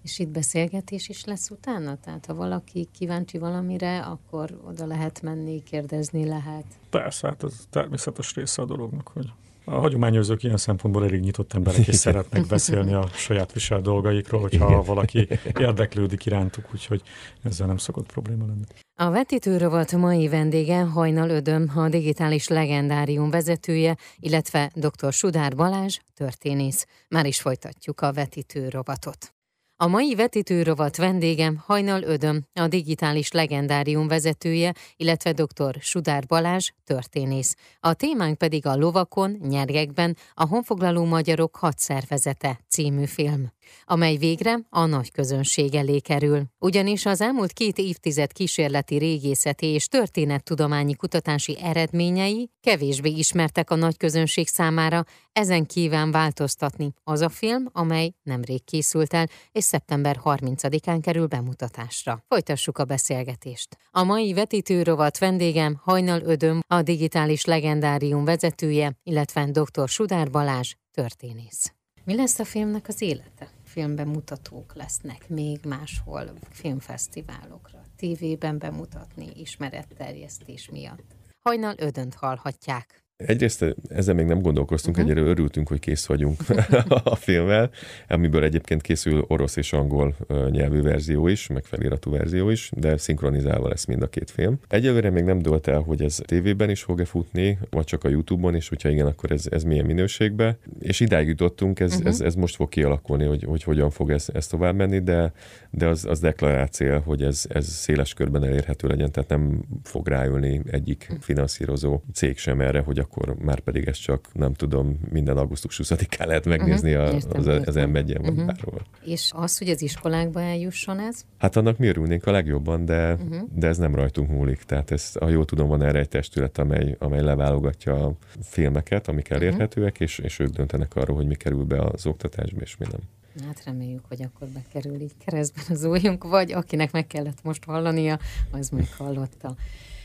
És 0.03 0.19
itt 0.19 0.29
beszélgetés 0.29 1.09
is 1.09 1.25
lesz 1.25 1.49
utána? 1.49 1.97
Tehát 1.97 2.25
ha 2.25 2.33
valaki 2.33 2.87
kíváncsi 2.91 3.37
valamire, 3.37 3.99
akkor 3.99 4.61
oda 4.67 4.85
lehet 4.85 5.21
menni, 5.21 5.63
kérdezni 5.63 6.25
lehet? 6.25 6.65
Persze, 6.89 7.27
hát 7.27 7.43
ez 7.43 7.53
természetes 7.69 8.35
része 8.35 8.61
a 8.61 8.65
dolognak, 8.65 9.07
hogy 9.07 9.31
a 9.63 9.71
hagyományozók 9.79 10.43
ilyen 10.43 10.57
szempontból 10.57 11.03
elég 11.03 11.19
nyitott 11.19 11.53
emberek, 11.53 11.87
és 11.87 11.95
szeretnek 12.05 12.47
beszélni 12.47 12.93
a 12.93 13.07
saját 13.07 13.53
visel 13.53 13.81
dolgaikról, 13.81 14.41
hogyha 14.41 14.69
Igen. 14.69 14.83
valaki 14.83 15.27
érdeklődik 15.59 16.25
irántuk, 16.25 16.65
úgyhogy 16.73 17.01
ezzel 17.43 17.67
nem 17.67 17.77
szokott 17.77 18.11
probléma 18.11 18.45
lenni. 18.45 18.63
A 19.01 19.09
vetítő 19.09 19.69
volt 19.69 19.91
mai 19.91 20.27
vendége 20.27 20.79
Hajnal 20.79 21.29
Ödöm, 21.29 21.71
a 21.75 21.89
digitális 21.89 22.47
legendárium 22.47 23.29
vezetője, 23.29 23.97
illetve 24.19 24.71
dr. 24.75 25.13
Sudár 25.13 25.55
Balázs, 25.55 25.97
történész. 26.15 26.85
Már 27.07 27.25
is 27.25 27.41
folytatjuk 27.41 28.01
a 28.01 28.13
vetítő 28.13 28.69
rovatot. 28.69 29.33
A 29.75 29.87
mai 29.87 30.15
vetítőrovat 30.15 30.97
vendégem 30.97 31.63
Hajnal 31.65 32.03
Ödöm, 32.03 32.43
a 32.53 32.67
digitális 32.67 33.31
legendárium 33.31 34.07
vezetője, 34.07 34.73
illetve 34.95 35.31
dr. 35.31 35.75
Sudár 35.79 36.25
Balázs, 36.25 36.69
történész. 36.83 37.55
A 37.79 37.93
témánk 37.93 38.37
pedig 38.37 38.65
a 38.65 38.75
Lovakon, 38.75 39.37
Nyergekben, 39.39 40.17
a 40.33 40.45
Honfoglaló 40.45 41.05
Magyarok 41.05 41.55
Hadszervezete 41.55 42.59
című 42.67 43.05
film 43.05 43.51
amely 43.85 44.15
végre 44.15 44.59
a 44.69 44.85
nagy 44.85 45.11
közönség 45.11 45.75
elé 45.75 45.99
kerül. 45.99 46.43
Ugyanis 46.59 47.05
az 47.05 47.21
elmúlt 47.21 47.53
két 47.53 47.77
évtized 47.77 48.31
kísérleti 48.31 48.97
régészeti 48.97 49.65
és 49.65 49.87
történettudományi 49.87 50.95
kutatási 50.95 51.57
eredményei 51.61 52.49
kevésbé 52.59 53.09
ismertek 53.09 53.69
a 53.69 53.75
nagy 53.75 53.97
közönség 53.97 54.47
számára, 54.47 55.03
ezen 55.33 55.65
kíván 55.65 56.11
változtatni 56.11 56.93
az 57.03 57.21
a 57.21 57.29
film, 57.29 57.69
amely 57.71 58.13
nemrég 58.23 58.63
készült 58.63 59.13
el, 59.13 59.27
és 59.51 59.63
szeptember 59.63 60.19
30-án 60.23 60.99
kerül 61.01 61.27
bemutatásra. 61.27 62.23
Folytassuk 62.27 62.77
a 62.77 62.85
beszélgetést. 62.85 63.77
A 63.91 64.03
mai 64.03 64.33
vetítőrovat 64.33 65.17
vendégem 65.17 65.79
Hajnal 65.83 66.21
Ödöm, 66.21 66.59
a 66.67 66.81
digitális 66.81 67.45
legendárium 67.45 68.25
vezetője, 68.25 68.99
illetve 69.03 69.45
dr. 69.45 69.87
Sudár 69.87 70.29
Balázs, 70.29 70.73
történész. 70.91 71.73
Mi 72.03 72.15
lesz 72.15 72.39
a 72.39 72.45
filmnek 72.45 72.87
az 72.87 73.01
élete? 73.01 73.49
Filmbemutatók 73.71 74.75
lesznek 74.75 75.29
még 75.29 75.59
máshol, 75.65 76.31
filmfesztiválokra, 76.49 77.81
tévében 77.95 78.57
bemutatni, 78.57 79.27
ismeretterjesztés 79.35 80.69
miatt. 80.69 81.15
Hajnal 81.41 81.75
ödönt 81.77 82.15
hallhatják. 82.15 83.00
Egyrészt 83.25 83.75
ezzel 83.89 84.13
még 84.15 84.25
nem 84.25 84.41
gondolkoztunk, 84.41 84.97
uh-huh. 84.97 85.11
egyre 85.11 85.21
örültünk, 85.23 85.67
hogy 85.67 85.79
kész 85.79 86.05
vagyunk 86.05 86.41
a 87.03 87.15
filmmel, 87.15 87.69
amiből 88.07 88.43
egyébként 88.43 88.81
készül 88.81 89.25
orosz 89.27 89.55
és 89.55 89.73
angol 89.73 90.15
nyelvű 90.49 90.81
verzió 90.81 91.27
is, 91.27 91.47
meg 91.47 91.63
feliratú 91.63 92.11
verzió 92.11 92.49
is, 92.49 92.71
de 92.77 92.97
szinkronizálva 92.97 93.67
lesz 93.67 93.85
mind 93.85 94.01
a 94.01 94.07
két 94.07 94.31
film. 94.31 94.59
Egyelőre 94.67 95.09
még 95.09 95.23
nem 95.23 95.39
dölt 95.39 95.67
el, 95.67 95.79
hogy 95.79 96.01
ez 96.01 96.19
tévében 96.25 96.69
is 96.69 96.81
fog-e 96.81 97.05
futni, 97.05 97.57
vagy 97.69 97.85
csak 97.85 98.03
a 98.03 98.09
YouTube-on 98.09 98.55
is, 98.55 98.69
hogyha 98.69 98.89
igen, 98.89 99.05
akkor 99.05 99.31
ez, 99.31 99.45
ez 99.49 99.63
milyen 99.63 99.85
minőségbe. 99.85 100.57
És 100.79 100.99
idáig 100.99 101.27
jutottunk, 101.27 101.79
ez, 101.79 101.91
uh-huh. 101.93 102.07
ez, 102.07 102.21
ez 102.21 102.35
most 102.35 102.55
fog 102.55 102.69
kialakulni, 102.69 103.25
hogy, 103.25 103.43
hogy 103.43 103.63
hogyan 103.63 103.89
fog 103.89 104.11
ez, 104.11 104.27
ez 104.33 104.47
tovább 104.47 104.75
menni, 104.75 104.99
de, 104.99 105.33
de 105.69 105.87
az, 105.87 106.05
az 106.05 106.19
deklarált 106.19 106.71
cél, 106.71 106.99
hogy 106.99 107.23
ez, 107.23 107.45
ez 107.49 107.67
széles 107.67 108.13
körben 108.13 108.43
elérhető 108.43 108.87
legyen, 108.87 109.11
tehát 109.11 109.29
nem 109.29 109.61
fog 109.83 110.07
ráülni 110.07 110.61
egyik 110.71 111.07
mhm. 111.09 111.19
finanszírozó 111.19 112.01
cég 112.13 112.37
sem 112.37 112.61
erre, 112.61 112.79
hogy 112.79 112.99
akkor 112.99 113.10
már 113.39 113.59
pedig 113.59 113.87
ezt 113.87 114.01
csak, 114.01 114.27
nem 114.33 114.53
tudom, 114.53 114.99
minden 115.09 115.37
augusztus 115.37 115.79
20-án 115.83 116.25
lehet 116.25 116.45
megnézni 116.45 116.95
uh-huh, 116.95 117.21
a, 117.29 117.37
az, 117.37 117.47
az 117.65 117.75
m 117.75 117.79
uh-huh. 117.79 118.45
bárhol. 118.45 118.81
És 119.05 119.31
az, 119.33 119.57
hogy 119.57 119.69
az 119.69 119.81
iskolákba 119.81 120.41
eljusson 120.41 120.99
ez? 120.99 121.25
Hát 121.37 121.55
annak 121.55 121.77
mi 121.77 121.87
örülnénk 121.87 122.25
a 122.25 122.31
legjobban, 122.31 122.85
de, 122.85 123.13
uh-huh. 123.13 123.41
de 123.55 123.67
ez 123.67 123.77
nem 123.77 123.95
rajtunk 123.95 124.29
múlik. 124.29 124.63
Tehát 124.63 124.91
ez, 124.91 125.13
ha 125.19 125.29
jól 125.29 125.45
tudom, 125.45 125.67
van 125.67 125.81
erre 125.81 125.99
egy 125.99 126.09
testület, 126.09 126.57
amely, 126.57 126.95
amely 126.99 127.21
leválogatja 127.21 128.05
a 128.05 128.15
filmeket, 128.41 129.07
amik 129.07 129.29
elérhetőek, 129.29 129.91
uh-huh. 129.91 130.07
és, 130.07 130.19
és 130.19 130.39
ők 130.39 130.49
döntenek 130.49 130.95
arról, 130.95 131.15
hogy 131.15 131.27
mi 131.27 131.35
kerül 131.35 131.63
be 131.63 131.81
az 131.81 132.05
oktatásba, 132.05 132.59
és 132.61 132.77
mi 132.77 132.85
nem. 132.91 133.01
Hát 133.45 133.63
reméljük, 133.65 134.05
hogy 134.07 134.21
akkor 134.21 134.47
bekerül 134.47 135.01
így 135.01 135.13
keresztben 135.25 135.63
az 135.69 135.83
ujjunk, 135.83 136.23
vagy 136.23 136.51
akinek 136.51 136.91
meg 136.91 137.07
kellett 137.07 137.43
most 137.43 137.63
hallania, 137.63 138.19
az 138.51 138.69
meghallotta. 138.69 139.55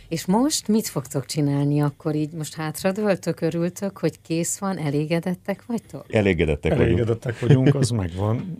És 0.08 0.26
most 0.26 0.68
mit 0.68 0.86
fogtok 0.86 1.26
csinálni 1.26 1.80
akkor 1.80 2.14
így? 2.14 2.32
Most 2.32 2.54
hátradőltök, 2.54 3.40
örültök, 3.40 3.98
hogy 3.98 4.20
kész 4.20 4.58
van, 4.58 4.78
elégedettek 4.78 5.66
vagytok? 5.66 6.14
Elégedettek, 6.14 6.72
elégedettek 6.72 7.40
vagyunk. 7.40 7.64
vagyunk, 7.64 7.82
az 7.82 7.90
megvan. 7.90 8.58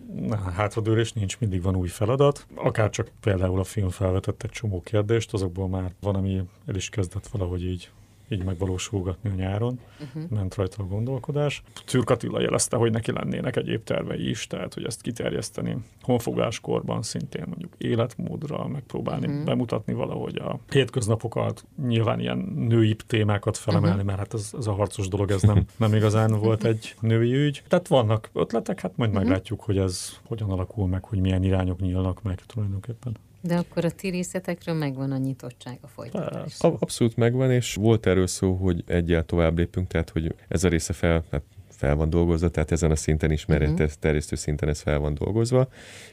Hátradőlés 0.55 1.13
nincs, 1.13 1.39
mindig 1.39 1.63
van 1.63 1.77
új 1.77 1.89
feladat. 1.89 2.47
Akár 2.55 2.91
csak 2.91 3.11
például 3.21 3.59
a 3.59 3.65
film 3.65 3.89
felvetett 3.89 4.43
egy 4.43 4.51
csomó 4.51 4.81
kérdést, 4.81 5.33
azokból 5.33 5.69
már 5.69 5.93
van, 6.01 6.15
ami 6.15 6.43
el 6.67 6.75
is 6.75 6.89
kezdett 6.89 7.27
valahogy 7.27 7.65
így 7.65 7.91
így 8.29 8.45
megvalósulgatni 8.45 9.31
a 9.31 9.35
nyáron. 9.35 9.81
Uh-huh. 10.01 10.31
Ment 10.31 10.55
rajta 10.55 10.83
a 10.83 10.87
gondolkodás. 10.87 11.63
Türk 11.85 12.11
Attila 12.11 12.41
jelezte, 12.41 12.77
hogy 12.77 12.91
neki 12.91 13.13
lennének 13.13 13.57
egyéb 13.57 13.85
tervei 13.85 14.29
is, 14.29 14.47
tehát 14.47 14.75
hogy 14.75 14.85
ezt 14.85 15.01
kiterjeszteni. 15.01 15.77
Honfogáskorban 16.03 17.03
szintén 17.03 17.45
mondjuk 17.47 17.73
életmódra 17.79 18.67
megpróbálni 18.67 19.27
uh-huh. 19.27 19.45
bemutatni 19.45 19.93
valahogy 19.93 20.37
a 20.37 20.59
hétköznapokat, 20.71 21.65
nyilván 21.87 22.21
ilyen 22.21 22.39
női 22.57 22.97
témákat 23.07 23.57
felemelni, 23.57 23.95
uh-huh. 23.95 24.07
mert 24.07 24.19
hát 24.19 24.35
ez, 24.35 24.51
ez 24.59 24.67
a 24.67 24.73
harcos 24.73 25.09
dolog, 25.09 25.31
ez 25.31 25.43
nem, 25.43 25.65
nem 25.77 25.95
igazán 25.95 26.41
volt 26.41 26.65
egy 26.65 26.95
női 27.01 27.35
ügy. 27.35 27.63
Tehát 27.69 27.89
vannak 27.89 28.31
ötletek, 28.33 28.81
hát 28.81 28.97
majd 28.97 29.11
uh-huh. 29.11 29.25
meglátjuk, 29.25 29.61
hogy 29.61 29.79
ez 29.79 30.19
hogyan 30.27 30.51
alakul 30.51 30.87
meg, 30.87 31.05
hogy 31.05 31.19
milyen 31.19 31.43
irányok 31.43 31.81
nyílnak 31.81 32.23
meg 32.23 32.41
tulajdonképpen. 32.47 33.17
De 33.47 33.57
akkor 33.57 33.85
a 33.85 33.91
ti 33.91 34.09
részletekről 34.09 34.75
megvan 34.75 35.13
a 35.13 35.17
nyitottság 35.17 35.79
a 35.81 35.87
folytatás. 35.87 36.57
Abszolút 36.61 37.17
megvan, 37.17 37.51
és 37.51 37.75
volt 37.75 38.07
erről 38.07 38.27
szó, 38.27 38.55
hogy 38.55 38.85
egyel 38.87 39.25
tovább 39.25 39.59
lépünk, 39.59 39.89
tehát 39.89 40.11
hogy 40.11 40.35
ez 40.49 40.65
a 40.65 40.69
része 40.69 40.93
fel, 40.93 41.25
hát 41.31 41.43
fel 41.77 41.95
van 41.95 42.11
dolgozva, 42.11 42.49
tehát 42.49 42.73
ezen 42.73 42.91
a 42.91 42.97
szinten 42.97 43.31
ismeret, 43.31 43.71
uh-huh. 43.71 43.91
terjesztő 44.01 44.37
szinten 44.37 44.69
ez 44.69 44.81
fel 44.81 44.99
van 44.99 45.15
dolgozva. 45.15 45.69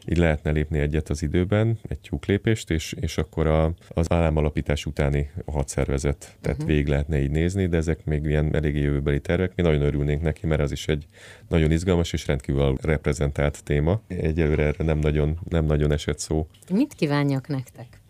Így 0.06 0.18
lehetne 0.18 0.52
lépni 0.52 0.80
egyet 0.80 1.10
az 1.10 1.22
időben, 1.22 1.80
egy 1.88 2.00
tyúklépést, 2.00 2.70
és, 2.70 2.96
és 3.00 3.18
akkor 3.18 3.48
a, 3.48 3.74
az 3.90 4.12
állámalapítás 4.12 4.86
utáni 4.86 5.30
hadszervezet, 5.46 6.38
tehát 6.42 6.58
uh-huh. 6.58 6.74
végig 6.74 6.88
lehetne 6.88 7.22
így 7.22 7.32
nézni, 7.32 7.68
de 7.68 7.78
ezek 7.78 8.06
még 8.06 8.24
ilyen 8.26 8.56
eléggé 8.56 8.80
jövőbeli 8.80 9.20
tervek. 9.20 9.52
Mi 9.56 9.64
nagyon 9.64 9.82
örülnénk 9.82 10.22
neki, 10.22 10.48
mert 10.48 10.62
az 10.62 10.72
is 10.72 10.88
egy 10.88 11.08
nagyon 11.48 11.72
izgalmas 11.72 12.14
és 12.14 12.28
rendkívül 12.28 12.78
reprezentált 12.82 13.64
téma. 13.64 14.02
Egyelőre 14.08 14.64
erre 14.64 14.84
nem 14.84 14.98
nagyon, 15.00 15.40
nem 15.50 15.66
nagyon 15.66 15.92
esett 15.92 16.20
szó. 16.20 16.48
Mit 16.72 16.94
kívánjak 16.94 17.48
nektek? 17.48 18.02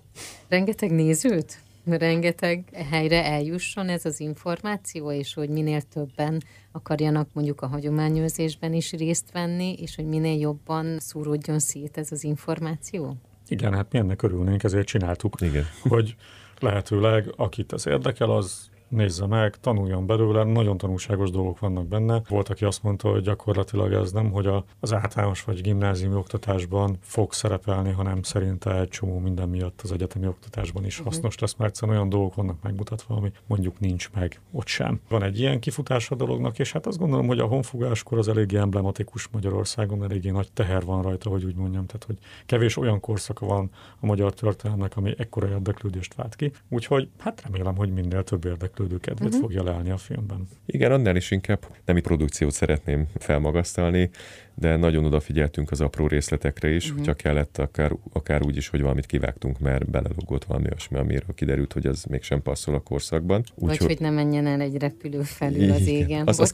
Rengeteg 0.47 0.91
nézőt? 0.91 1.62
Rengeteg 1.85 2.63
helyre 2.89 3.25
eljusson 3.25 3.89
ez 3.89 4.05
az 4.05 4.19
információ, 4.19 5.11
és 5.11 5.33
hogy 5.33 5.49
minél 5.49 5.81
többen 5.81 6.43
akarjanak 6.71 7.29
mondjuk 7.33 7.61
a 7.61 7.67
hagyományőrzésben 7.67 8.73
is 8.73 8.91
részt 8.91 9.31
venni, 9.31 9.73
és 9.73 9.95
hogy 9.95 10.05
minél 10.05 10.39
jobban 10.39 10.99
szúródjon 10.99 11.59
szét 11.59 11.97
ez 11.97 12.11
az 12.11 12.23
információ? 12.23 13.15
Igen, 13.47 13.73
hát 13.73 13.91
mi 13.91 13.99
ennek 13.99 14.21
örülnénk, 14.21 14.63
ezért 14.63 14.87
csináltuk, 14.87 15.35
Igen. 15.41 15.65
hogy 15.81 16.15
lehetőleg 16.59 17.33
akit 17.35 17.73
ez 17.73 17.87
érdekel, 17.87 18.29
az 18.29 18.69
nézze 18.93 19.25
meg, 19.25 19.55
tanuljon 19.55 20.05
belőle, 20.05 20.43
nagyon 20.43 20.77
tanulságos 20.77 21.29
dolgok 21.29 21.59
vannak 21.59 21.87
benne. 21.87 22.21
Volt, 22.29 22.49
aki 22.49 22.65
azt 22.65 22.83
mondta, 22.83 23.09
hogy 23.09 23.21
gyakorlatilag 23.21 23.93
ez 23.93 24.11
nem, 24.11 24.31
hogy 24.31 24.47
a, 24.47 24.65
az 24.79 24.93
általános 24.93 25.43
vagy 25.43 25.61
gimnáziumi 25.61 26.15
oktatásban 26.15 26.97
fog 27.01 27.33
szerepelni, 27.33 27.91
hanem 27.91 28.21
szerinte 28.21 28.79
egy 28.79 28.87
csomó 28.87 29.19
minden 29.19 29.49
miatt 29.49 29.81
az 29.83 29.91
egyetemi 29.91 30.27
oktatásban 30.27 30.85
is 30.85 30.97
uh-huh. 30.97 31.13
hasznos 31.13 31.39
lesz, 31.39 31.55
mert 31.55 31.69
egyszerűen 31.69 31.97
olyan 31.97 32.09
dolgok 32.09 32.35
vannak 32.35 32.61
megmutatva, 32.61 33.15
ami 33.15 33.31
mondjuk 33.47 33.79
nincs 33.79 34.09
meg 34.13 34.39
ott 34.51 34.67
sem. 34.67 34.99
Van 35.09 35.23
egy 35.23 35.39
ilyen 35.39 35.59
kifutás 35.59 36.11
a 36.11 36.15
dolognak, 36.15 36.59
és 36.59 36.71
hát 36.71 36.87
azt 36.87 36.97
gondolom, 36.97 37.27
hogy 37.27 37.39
a 37.39 37.45
honfugáskor 37.45 38.17
az 38.17 38.27
eléggé 38.27 38.57
emblematikus 38.57 39.27
Magyarországon, 39.31 40.03
eléggé 40.03 40.29
nagy 40.29 40.51
teher 40.53 40.85
van 40.85 41.01
rajta, 41.01 41.29
hogy 41.29 41.43
úgy 41.43 41.55
mondjam, 41.55 41.85
tehát 41.85 42.03
hogy 42.03 42.17
kevés 42.45 42.77
olyan 42.77 42.99
korszaka 42.99 43.45
van 43.45 43.69
a 43.99 44.05
magyar 44.05 44.33
történelmnek, 44.33 44.97
ami 44.97 45.13
ekkora 45.17 45.47
érdeklődést 45.47 46.13
vált 46.15 46.35
ki. 46.35 46.51
Úgyhogy 46.69 47.09
hát 47.19 47.41
remélem, 47.41 47.75
hogy 47.75 47.93
minél 47.93 48.23
több 48.23 48.45
érdeklődés 48.45 48.82
érdeklődő 48.83 48.97
kedvet 48.97 49.27
uh-huh. 49.27 49.41
fogja 49.41 49.63
leállni 49.63 49.89
a 49.89 49.97
filmben. 49.97 50.47
Igen, 50.65 50.91
annál 50.91 51.15
is 51.15 51.31
inkább 51.31 51.65
nemi 51.85 52.01
produkciót 52.01 52.51
szeretném 52.51 53.07
felmagasztalni, 53.15 54.09
de 54.55 54.75
nagyon 54.75 55.05
odafigyeltünk 55.05 55.71
az 55.71 55.81
apró 55.81 56.07
részletekre 56.07 56.69
is, 56.69 56.83
uh-huh. 56.83 56.97
hogyha 56.97 57.13
kellett, 57.13 57.57
akár, 57.57 57.91
akár 58.13 58.43
úgy 58.43 58.57
is, 58.57 58.67
hogy 58.67 58.81
valamit 58.81 59.05
kivágtunk, 59.05 59.59
mert 59.59 59.89
belelogott 59.89 60.43
valami 60.43 60.65
olyasmi, 60.65 60.97
amiről 60.97 61.33
kiderült, 61.35 61.73
hogy 61.73 61.85
az 61.85 62.03
mégsem 62.03 62.41
passzol 62.41 62.75
a 62.75 62.79
korszakban. 62.79 63.43
Úgy, 63.55 63.67
Vagy 63.67 63.77
hogy, 63.77 63.87
hogy 63.87 63.99
nem 63.99 64.13
menjen 64.13 64.47
el 64.47 64.61
egy 64.61 64.77
repülő 64.77 65.21
felül 65.21 65.71
az 65.71 65.87
égen. 65.87 66.27
Az, 66.33 66.39
azt 66.39 66.53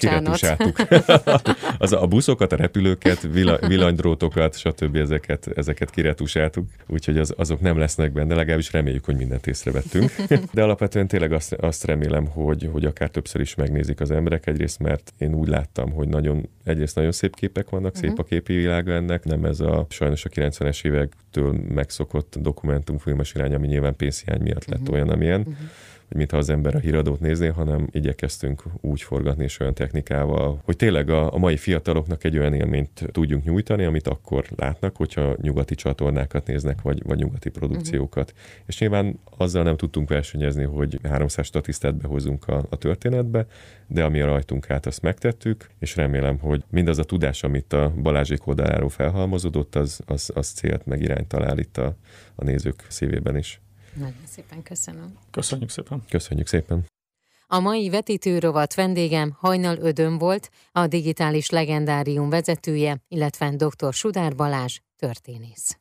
az 1.78 1.94
a 1.94 2.08
buszokat, 2.08 2.52
a 2.52 2.56
repülőket, 2.56 3.28
villanydrótokat, 3.68 4.58
stb. 4.58 4.96
ezeket, 4.96 5.48
ezeket 5.56 5.90
kiretusáltuk, 5.90 6.68
úgyhogy 6.88 7.18
az, 7.18 7.34
azok 7.38 7.60
nem 7.60 7.78
lesznek 7.78 8.12
benne, 8.12 8.36
legalábbis 8.36 8.72
reméljük, 8.72 9.06
hogy 9.06 9.16
mindent 9.16 9.48
észrevettünk. 9.48 10.16
De 10.54 10.64
alapvetően 10.64 11.08
tényleg 11.08 11.32
azt, 11.32 11.54
azt 11.54 11.86
remélem, 11.86 12.26
hogy, 12.26 12.70
hogy 12.72 12.86
akár 12.86 13.10
többször 13.10 13.42
is 13.42 13.56
megnézik 13.56 14.00
az 14.00 14.12
emberek 14.12 14.48
egyrészt, 14.48 14.80
mert 14.80 15.14
én 15.18 15.34
úgy 15.34 15.48
láttam, 15.48 15.92
hogy 15.92 16.08
nagyon, 16.08 16.50
egyrészt 16.64 16.96
nagyon 16.96 17.12
szép 17.12 17.36
képek 17.36 17.70
vannak, 17.90 17.96
uh-huh. 17.96 18.10
szép 18.10 18.20
a 18.20 18.24
képi 18.24 18.56
világa 18.56 18.92
ennek, 18.92 19.24
nem 19.24 19.46
ez 19.46 19.60
a 19.60 19.86
sajnos 19.90 20.26
a 20.26 20.30
90-es 20.30 20.86
évektől 20.86 21.54
megszokott 21.74 22.36
dokumentumfilmes 22.40 23.34
irány, 23.34 23.54
ami 23.54 23.68
nyilván 23.68 23.96
pénzhiány 23.96 24.42
miatt 24.42 24.66
lett 24.66 24.80
uh-huh. 24.80 24.96
olyan, 24.96 25.10
amilyen. 25.10 25.40
Uh-huh 25.40 25.56
hogy 26.10 26.18
mintha 26.18 26.38
az 26.38 26.50
ember 26.50 26.76
a 26.76 26.80
híradót 26.80 27.20
nézné, 27.20 27.48
hanem 27.48 27.88
igyekeztünk 27.92 28.64
úgy 28.82 29.02
forgatni 29.02 29.44
és 29.44 29.60
olyan 29.60 29.74
technikával, 29.74 30.62
hogy 30.64 30.76
tényleg 30.76 31.10
a, 31.10 31.34
a 31.34 31.38
mai 31.38 31.58
fiataloknak 31.58 32.24
egy 32.24 32.38
olyan 32.38 32.54
élményt 32.54 33.04
tudjunk 33.12 33.44
nyújtani, 33.44 33.84
amit 33.84 34.08
akkor 34.08 34.46
látnak, 34.56 34.96
hogyha 34.96 35.36
nyugati 35.42 35.76
csatornákat 35.76 36.48
néznek, 36.48 36.82
vagy, 36.82 37.04
vagy 37.04 37.18
nyugati 37.18 37.50
produkciókat. 37.50 38.32
Uh-huh. 38.32 38.48
És 38.66 38.80
nyilván 38.80 39.20
azzal 39.38 39.64
nem 39.64 39.78
tudtunk 39.78 40.10
versenyezni, 40.10 40.64
hogy 40.64 41.00
300 41.04 41.46
statisztát 41.46 41.96
behozunk 41.96 42.48
a, 42.48 42.66
a 42.70 42.76
történetbe, 42.76 43.46
de 43.88 44.04
ami 44.04 44.22
a 44.22 44.26
rajtunk 44.26 44.70
át, 44.70 44.86
azt 44.86 45.02
megtettük, 45.02 45.70
és 45.80 45.96
remélem, 45.96 46.38
hogy 46.38 46.64
mindaz 46.70 47.00
a 47.00 47.04
tudás, 47.04 47.44
amit 47.44 47.74
a 47.74 47.94
Balázsék 48.02 48.48
oldaláról 48.48 48.90
felhalmozódott, 48.90 49.76
az, 49.76 50.00
az, 50.06 50.32
az 50.34 50.48
célt 50.48 50.86
meg 50.86 51.02
irányt 51.02 51.28
talál 51.28 51.58
itt 51.58 51.78
a, 51.78 51.96
a 52.36 52.44
nézők 52.44 52.86
szívében 52.88 53.38
is. 53.38 53.62
Nagyon 53.94 54.26
szépen 54.26 54.64
köszönöm. 54.64 55.18
Köszönjük 55.32 55.70
szépen. 55.70 56.04
Köszönjük 56.10 56.48
szépen. 56.48 56.86
A 57.48 57.60
mai 57.60 57.90
vetítőrovat 57.90 58.74
vendégem 58.74 59.32
Hajnal 59.38 59.78
Ödön 59.78 60.18
volt, 60.18 60.50
a 60.72 60.88
digitális 60.88 61.50
legendárium 61.50 62.30
vezetője, 62.30 62.98
illetve 63.08 63.50
dr. 63.56 63.94
Sudár 63.94 64.36
Balázs, 64.36 64.80
történész. 64.98 65.80